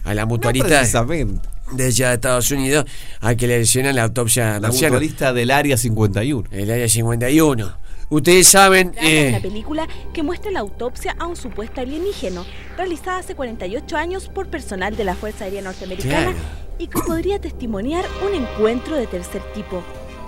[0.02, 1.48] a la mutualista precisamente.
[1.72, 2.86] de allá de Estados Unidos,
[3.20, 4.94] a que le hicieran la autopsia La marciana.
[4.94, 6.48] mutualista del área 51.
[6.50, 7.78] El área 51.
[8.10, 8.92] Ustedes saben...
[9.00, 12.44] Eh, una película que muestra la autopsia a un supuesto alienígeno,
[12.76, 16.36] realizada hace 48 años por personal de la Fuerza Aérea Norteamericana Claro.
[16.78, 19.82] y que podría testimoniar un encuentro de tercer tipo.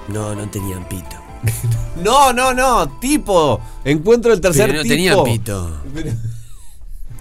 [0.09, 1.17] no, no tenían pito.
[2.03, 3.61] No, no, no, tipo.
[3.85, 4.95] Encuentro el tercer Pero no tipo.
[4.95, 5.81] tenían pito.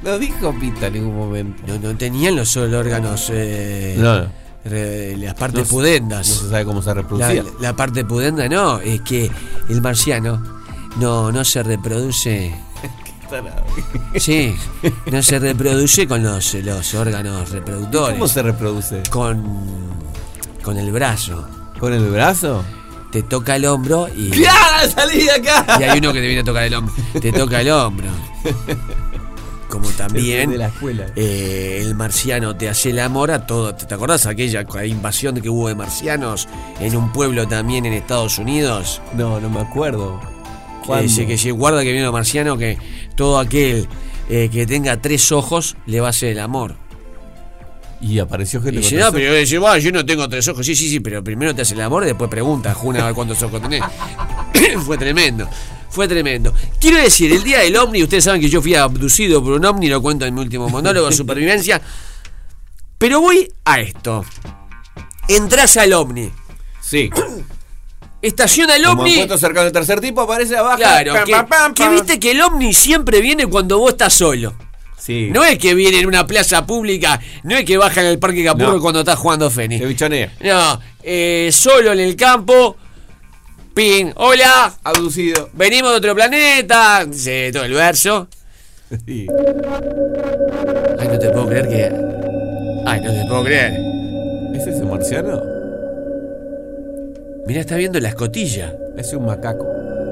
[0.04, 1.62] No dijo pita en ningún momento.
[1.68, 3.30] No, no tenían los solo órganos.
[3.34, 4.41] eh, No, no.
[4.64, 6.28] Las partes No pudendas.
[6.28, 7.44] no se sabe cómo se La, reproducía.
[7.60, 9.32] la parte pudenda no, es que
[9.70, 10.42] el marciano
[10.98, 12.54] no, no se reproduce.
[14.18, 14.54] Sí,
[15.10, 18.16] no se reproduce con los, los órganos reproductores.
[18.18, 19.04] ¿Cómo se reproduce?
[19.10, 19.42] Con,
[20.62, 21.48] con el brazo.
[21.80, 22.62] ¿Con el brazo?
[23.10, 24.32] Te toca el hombro y.
[24.32, 24.90] ¡Claro!
[24.94, 25.78] ¡Salí de acá!
[25.80, 26.94] Y hay uno que te viene a tocar el hombro.
[27.22, 28.10] Te toca el hombro.
[29.72, 31.08] Como también De la escuela.
[31.16, 33.74] eh, el marciano te hace el amor a todo.
[33.74, 36.48] ¿Te, acordás aquella invasión que hubo de marcianos
[36.80, 39.02] en un pueblo también en Estados Unidos?
[39.16, 40.20] No, no me acuerdo.
[40.86, 42.78] Que que si guarda que viene los marcianos, que
[43.16, 43.88] todo aquel
[44.30, 46.76] eh, que tenga tres ojos le va a hacer el amor.
[48.02, 50.66] Y apareció Y gente dice, no, pero dice, "Bueno, yo no tengo tres ojos.
[50.66, 53.14] Sí, sí, sí, pero primero te hace el amor y después pregunta, Juna, a ver
[53.14, 53.84] cuántos ojos tenés.
[54.86, 55.48] Fue tremendo.
[55.92, 56.54] Fue tremendo.
[56.80, 59.88] Quiero decir, el día del ovni, ustedes saben que yo fui abducido por un ovni,
[59.90, 61.82] lo cuento en mi último monólogo de supervivencia.
[62.98, 64.24] Pero voy a esto.
[65.28, 66.32] Entrás al ovni.
[66.82, 67.10] Sí.
[68.22, 69.16] Estaciona el Como ovni.
[69.38, 70.78] cercano del tercer tipo, aparece abajo.
[70.78, 71.94] Claro, Pam, que, pam, pam, que pam.
[71.94, 74.54] viste que el ovni siempre viene cuando vos estás solo.
[74.98, 75.30] Sí.
[75.32, 78.44] No es que viene en una plaza pública, no es que baja en el Parque
[78.46, 78.80] Capurro No.
[78.82, 79.80] cuando estás jugando Feni.
[79.80, 80.32] Bichonea.
[80.42, 82.78] No, eh, solo en el campo.
[83.74, 85.50] Pin, hola, Abducido.
[85.54, 87.06] venimos de otro planeta.
[87.06, 88.28] Dice todo el verso.
[89.06, 89.28] Sí.
[91.00, 91.84] Ay, no te puedo creer que.
[92.86, 93.80] Ay, no te puedo creer.
[94.54, 95.42] ¿Es ese marciano?
[97.48, 98.74] Mira, está viendo la escotilla.
[98.98, 99.64] Es un macaco.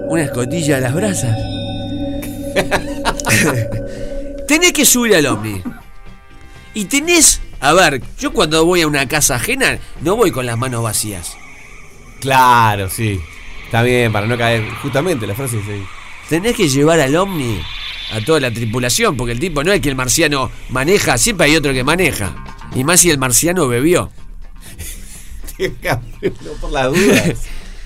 [0.08, 1.38] Una escotilla de las brasas.
[4.48, 5.62] tenés que subir al ovni.
[6.74, 7.42] Y tenés.
[7.60, 11.34] A ver, yo cuando voy a una casa ajena, no voy con las manos vacías.
[12.22, 13.20] Claro, sí.
[13.70, 14.68] Está bien, para no caer.
[14.82, 15.86] Justamente, la frase dice ahí.
[16.28, 17.62] Tenés que llevar al ovni
[18.12, 21.56] a toda la tripulación, porque el tipo no es que el marciano maneja, siempre hay
[21.56, 22.36] otro que maneja.
[22.76, 24.10] Y más si el marciano bebió.
[25.60, 27.32] no por las dudas.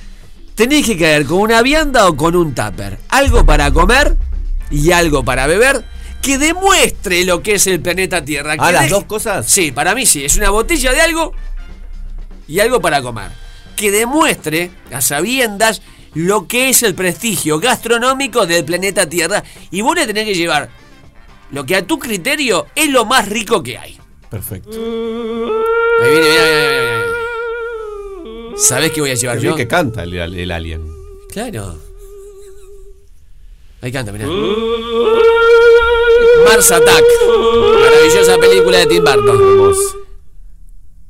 [0.56, 3.00] Tenés que caer con una vianda o con un tupper.
[3.10, 4.16] Algo para comer
[4.72, 5.84] y algo para beber
[6.22, 8.54] que demuestre lo que es el planeta Tierra.
[8.58, 9.50] Ah, las deje- dos cosas.
[9.52, 10.24] Sí, para mí sí.
[10.24, 11.34] Es una botella de algo
[12.48, 13.32] y algo para comer.
[13.76, 15.82] Que demuestre a sabiendas
[16.14, 19.44] lo que es el prestigio gastronómico del planeta Tierra.
[19.72, 20.70] Y vos le tenés que llevar
[21.52, 23.98] lo que a tu criterio es lo más rico que hay.
[24.30, 24.70] Perfecto.
[24.72, 27.04] Ahí viene, mirá, mirá.
[28.58, 29.56] ¿Sabés qué voy a llevar Qué yo?
[29.56, 30.84] que canta el, el alien.
[31.32, 31.80] Claro.
[33.82, 34.28] Ahí canta, mirá.
[36.46, 37.04] Mars Attack.
[37.80, 39.74] Maravillosa película de Tim Burton.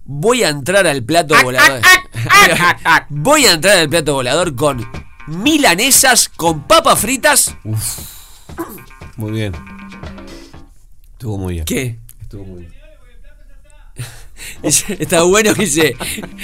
[0.05, 1.81] Voy a entrar al plato volador.
[3.09, 4.85] Voy a entrar al plato volador con
[5.27, 7.55] milanesas con papas fritas.
[9.15, 9.53] Muy bien.
[11.13, 11.65] Estuvo muy bien.
[11.65, 11.99] ¿Qué?
[12.21, 12.73] Estuvo muy bien.
[14.99, 15.95] Está bueno que dice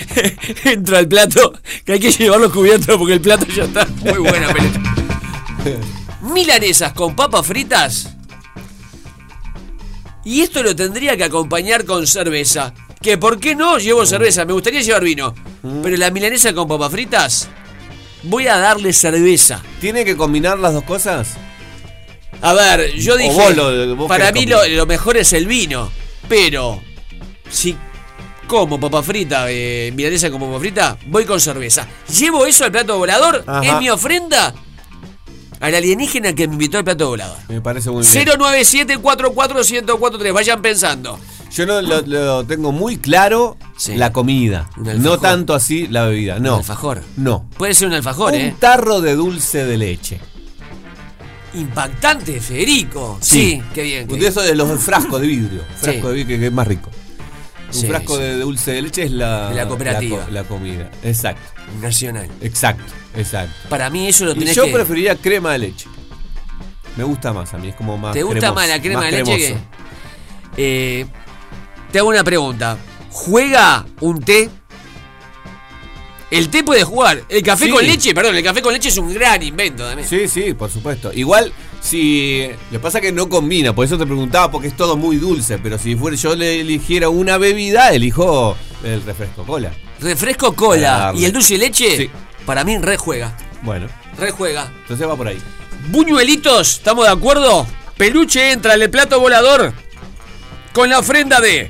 [0.63, 1.53] entra al plato
[1.83, 4.95] que hay que llevarlo cubierto porque el plato ya está muy buena película.
[6.21, 8.15] Milanesas con papas fritas.
[10.23, 12.73] Y esto lo tendría que acompañar con cerveza.
[13.01, 15.33] Que por qué no llevo cerveza, me gustaría llevar vino.
[15.83, 17.47] Pero la milanesa con papas fritas,
[18.23, 19.61] voy a darle cerveza.
[19.79, 21.37] ¿Tiene que combinar las dos cosas?
[22.41, 25.91] A ver, yo dije, vos lo- vos para querés mí lo, mejor es el vino,
[26.27, 26.81] pero
[27.49, 27.75] si
[28.47, 31.87] como papa frita, eh, milanesa con papa frita, voy con cerveza.
[32.17, 33.65] Llevo eso al plato volador, Ajá.
[33.65, 34.53] es mi ofrenda
[35.59, 37.37] al alienígena que me invitó al plato volador.
[37.47, 38.27] Me parece muy bien.
[38.27, 41.19] 097-44143, vayan pensando.
[41.51, 43.57] Yo no lo, lo tengo muy claro
[43.87, 44.69] la comida.
[44.77, 45.01] Un.
[45.01, 46.39] No tanto así la bebida.
[46.39, 46.53] No.
[46.53, 47.01] Un alfajor.
[47.17, 47.45] No.
[47.57, 48.55] Puede ser un alfajor, un ¿eh?
[48.59, 50.19] tarro de dulce de leche.
[51.55, 53.17] Impactante, Federico.
[53.21, 54.07] Sí, qué bien.
[54.07, 54.27] qué bien.
[54.27, 55.61] eso de los frascos de vidrio.
[55.61, 55.85] Sí.
[55.85, 56.91] Frasco de vidrio que es más rico.
[57.69, 58.21] Un Sí, frasco sí.
[58.23, 60.17] de dulce de leche es la, De la cooperativa.
[60.19, 60.91] La, co- la comida.
[61.03, 61.41] Exacto.
[61.81, 62.27] Nacional.
[62.41, 62.83] Exacto.
[63.15, 63.53] Exacto.
[63.69, 64.71] Para mí eso lo Y tenés yo que...
[64.73, 65.87] preferiría crema de leche.
[66.97, 68.13] Me gusta más a mí, es como más.
[68.13, 69.57] ¿Te gusta cremoso, más la crema más de leche que...?
[70.57, 71.05] Eh,
[71.91, 72.77] te hago una pregunta.
[73.11, 74.49] ¿Juega un té?
[76.31, 77.23] El té puede jugar.
[77.29, 77.71] El café Sí.
[77.71, 80.07] con leche, perdón, el café con leche es un gran invento también.
[80.07, 81.11] Sí, sí, por supuesto.
[81.13, 81.51] Igual,
[81.81, 82.47] si.
[82.71, 85.17] Lo que pasa es que no combina, por eso te preguntaba, porque es todo muy
[85.17, 85.57] dulce.
[85.59, 89.71] Pero si fuera yo le eligiera una bebida, elijo el refresco cola.
[90.01, 92.09] Refresco cola y el dulce de leche, Sí.
[92.45, 93.35] para mí rejuega.
[93.61, 94.71] Bueno, Rejuega.
[94.81, 95.37] entonces va por ahí.
[95.89, 97.67] Buñuelitos, ¿estamos de acuerdo?
[97.97, 99.73] Peluche entra en el plato volador
[100.71, 101.69] con la ofrenda de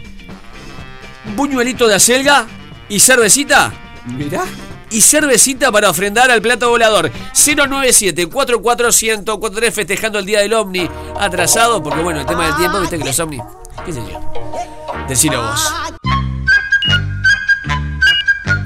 [1.36, 2.46] buñuelito de acelga
[2.88, 3.74] y cervecita.
[4.06, 4.44] Mirá.
[4.92, 7.12] Y cervecita para ofrendar al plato volador.
[7.34, 11.84] 097-44143 festejando el día del ovni atrasado.
[11.84, 13.42] Porque bueno, el tema del tiempo, viste que los ovnis.
[13.86, 14.20] ¿Qué sé yo?
[15.08, 15.72] Decilo vos.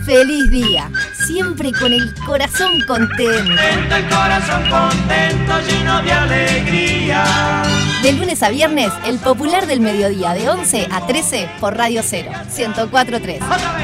[0.06, 0.92] Feliz día,
[1.26, 3.62] siempre con el corazón contento.
[3.62, 7.64] El corazón contento, lleno de alegría.
[8.02, 12.30] De lunes a viernes, el popular del mediodía de 11 a 13 por Radio 0,
[12.54, 13.40] 1043.
[13.40, 13.78] Ya la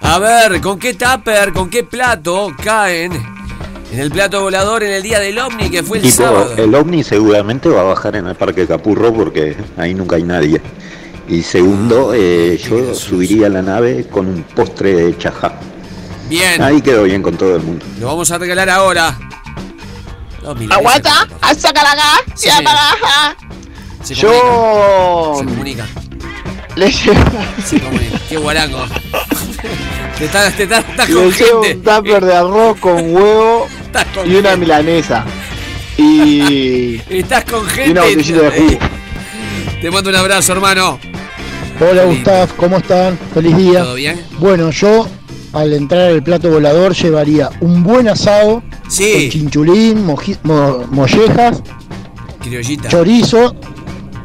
[0.00, 3.12] a ver, ¿con qué tupper, con qué plato caen
[3.92, 6.54] en el plato volador en el día del ovni que fue el tipo, sábado?
[6.56, 10.60] El ovni seguramente va a bajar en el Parque Capurro porque ahí nunca hay nadie.
[11.28, 15.54] Y segundo, ah, eh, yo subiría la nave con un postre de chajá.
[16.28, 16.60] Bien.
[16.60, 17.86] Ahí quedó bien con todo el mundo.
[18.00, 19.16] Lo vamos a regalar ahora.
[20.42, 23.36] No, Aguanta, saca la gas, Sí, ya para
[24.02, 25.86] Se Yo Se comunica.
[26.76, 27.20] le llevo,
[27.64, 28.18] Se comunica.
[28.28, 28.84] Qué guarango.
[30.18, 31.76] Te estás, te estás, estás le con llevo gente.
[31.78, 33.66] un tupper de arroz con huevo
[34.14, 34.56] con y una gente.
[34.56, 35.24] milanesa.
[35.96, 37.90] Y, Estás con y gente.
[37.92, 38.78] una botellita de jugo.
[39.80, 40.98] Te mando un abrazo, hermano.
[41.80, 43.18] Hola Gustav, ¿cómo están?
[43.34, 43.80] Feliz día.
[43.82, 44.24] ¿Todo bien?
[44.38, 45.08] Bueno, yo
[45.52, 49.12] al entrar al plato volador llevaría un buen asado Sí.
[49.12, 51.62] con chinchulín, moji- mo- mollejas,
[52.42, 52.88] Criollita.
[52.88, 53.54] chorizo,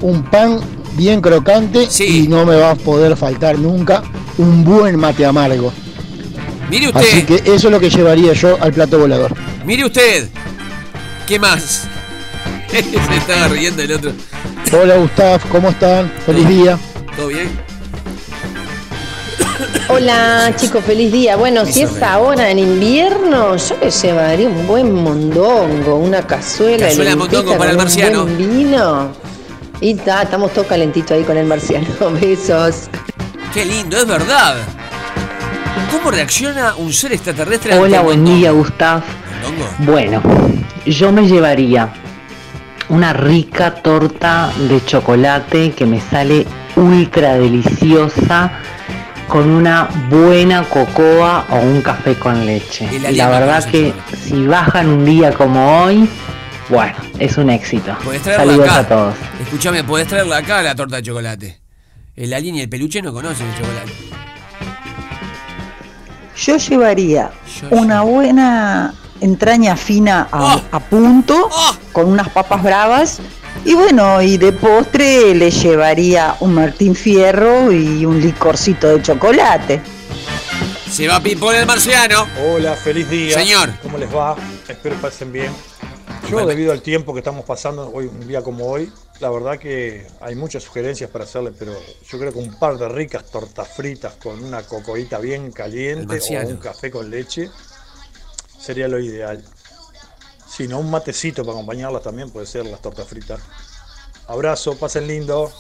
[0.02, 0.60] un pan
[0.94, 4.04] bien crocante y no me va a poder faltar nunca
[4.38, 5.72] un buen mate amargo.
[6.70, 9.34] Mire Así usted, que eso es lo que llevaría yo al plato volador.
[9.66, 10.28] mire usted.
[11.26, 11.88] ¿Qué más?
[12.70, 14.12] Se estaba riendo el otro.
[14.74, 16.12] Hola Gustav, ¿cómo están?
[16.26, 16.78] Feliz día.
[17.16, 17.50] ¿Todo bien?
[19.90, 21.36] Hola chicos, feliz día.
[21.36, 27.12] Bueno, si es ahora en invierno, yo le llevaría un buen mondongo, una cazuela, Cazuela
[27.12, 28.24] de mondongo para el con un marciano.
[28.24, 29.12] buen vino.
[29.80, 31.88] Y ta, estamos todos calentitos ahí con el marciano.
[32.22, 32.90] Besos.
[33.54, 34.58] Qué lindo, es verdad.
[35.92, 38.38] ¿Cómo reacciona un ser extraterrestre Hola, buen mondongo?
[38.40, 39.04] día, Gustav.
[39.44, 39.92] ¿Mondongo?
[39.92, 40.22] Bueno,
[40.86, 41.90] yo me llevaría
[42.90, 46.46] una rica torta de chocolate que me sale
[46.76, 48.52] ultra deliciosa
[49.28, 52.90] con una buena cocoa o un café con leche.
[52.92, 56.10] Y la verdad que si bajan un día como hoy,
[56.70, 57.96] bueno, es un éxito.
[58.04, 58.80] Podés traerla Saludos acá.
[58.80, 59.16] a todos.
[59.42, 61.60] Escuchame, podés traerla acá la torta de chocolate.
[62.16, 63.92] El alien y el peluche no conocen el chocolate.
[66.36, 67.32] Yo llevaría
[67.72, 71.50] una buena entraña fina a, a punto,
[71.92, 73.20] con unas papas bravas.
[73.66, 79.82] Y bueno, y de postre le llevaría un Martín Fierro y un licorcito de chocolate.
[80.90, 82.26] Se va Pimpón el marciano.
[82.46, 83.34] Hola, feliz día.
[83.34, 83.70] Señor.
[83.84, 84.36] ¿Cómo les va?
[84.68, 85.52] Espero que pasen bien.
[86.30, 90.06] Yo, debido al tiempo que estamos pasando hoy, un día como hoy, la verdad que
[90.20, 91.74] hay muchas sugerencias para hacerle, pero
[92.10, 96.48] yo creo que un par de ricas tortas fritas con una cocoita bien caliente o
[96.48, 97.50] un café con leche
[98.60, 99.44] sería lo ideal.
[100.58, 103.40] Si no, un matecito para acompañarlas también puede ser las tortas fritas.
[104.28, 105.52] Abrazo, pasen lindo.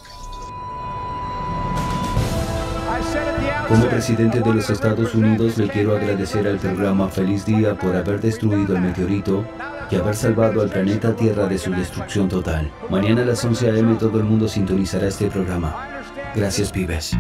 [3.67, 8.19] Como presidente de los Estados Unidos le quiero agradecer al programa Feliz Día por haber
[8.19, 9.45] destruido el meteorito
[9.91, 12.71] y haber salvado al planeta Tierra de su destrucción total.
[12.89, 13.95] Mañana a las 11 a.m.
[13.97, 16.03] todo el mundo sintonizará este programa.
[16.33, 17.11] Gracias, pibes.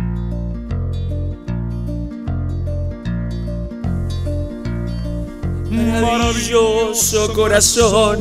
[5.69, 8.19] Maravilloso corazón,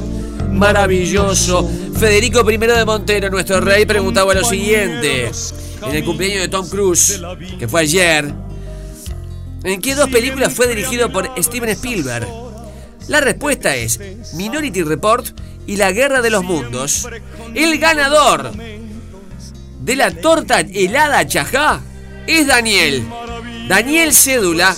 [0.53, 1.69] maravilloso.
[1.99, 5.31] Federico I de Montero, nuestro rey, preguntaba lo siguiente.
[5.83, 7.21] En el cumpleaños de Tom Cruise,
[7.59, 8.33] que fue ayer,
[9.63, 12.27] ¿en qué dos películas fue dirigido por Steven Spielberg?
[13.09, 14.01] La respuesta es
[14.35, 15.27] Minority Report
[15.67, 17.07] y la Guerra de los Mundos.
[17.55, 18.51] El ganador
[19.81, 21.81] de la torta helada chajá
[22.27, 23.07] es Daniel.
[23.69, 24.75] Daniel Cédula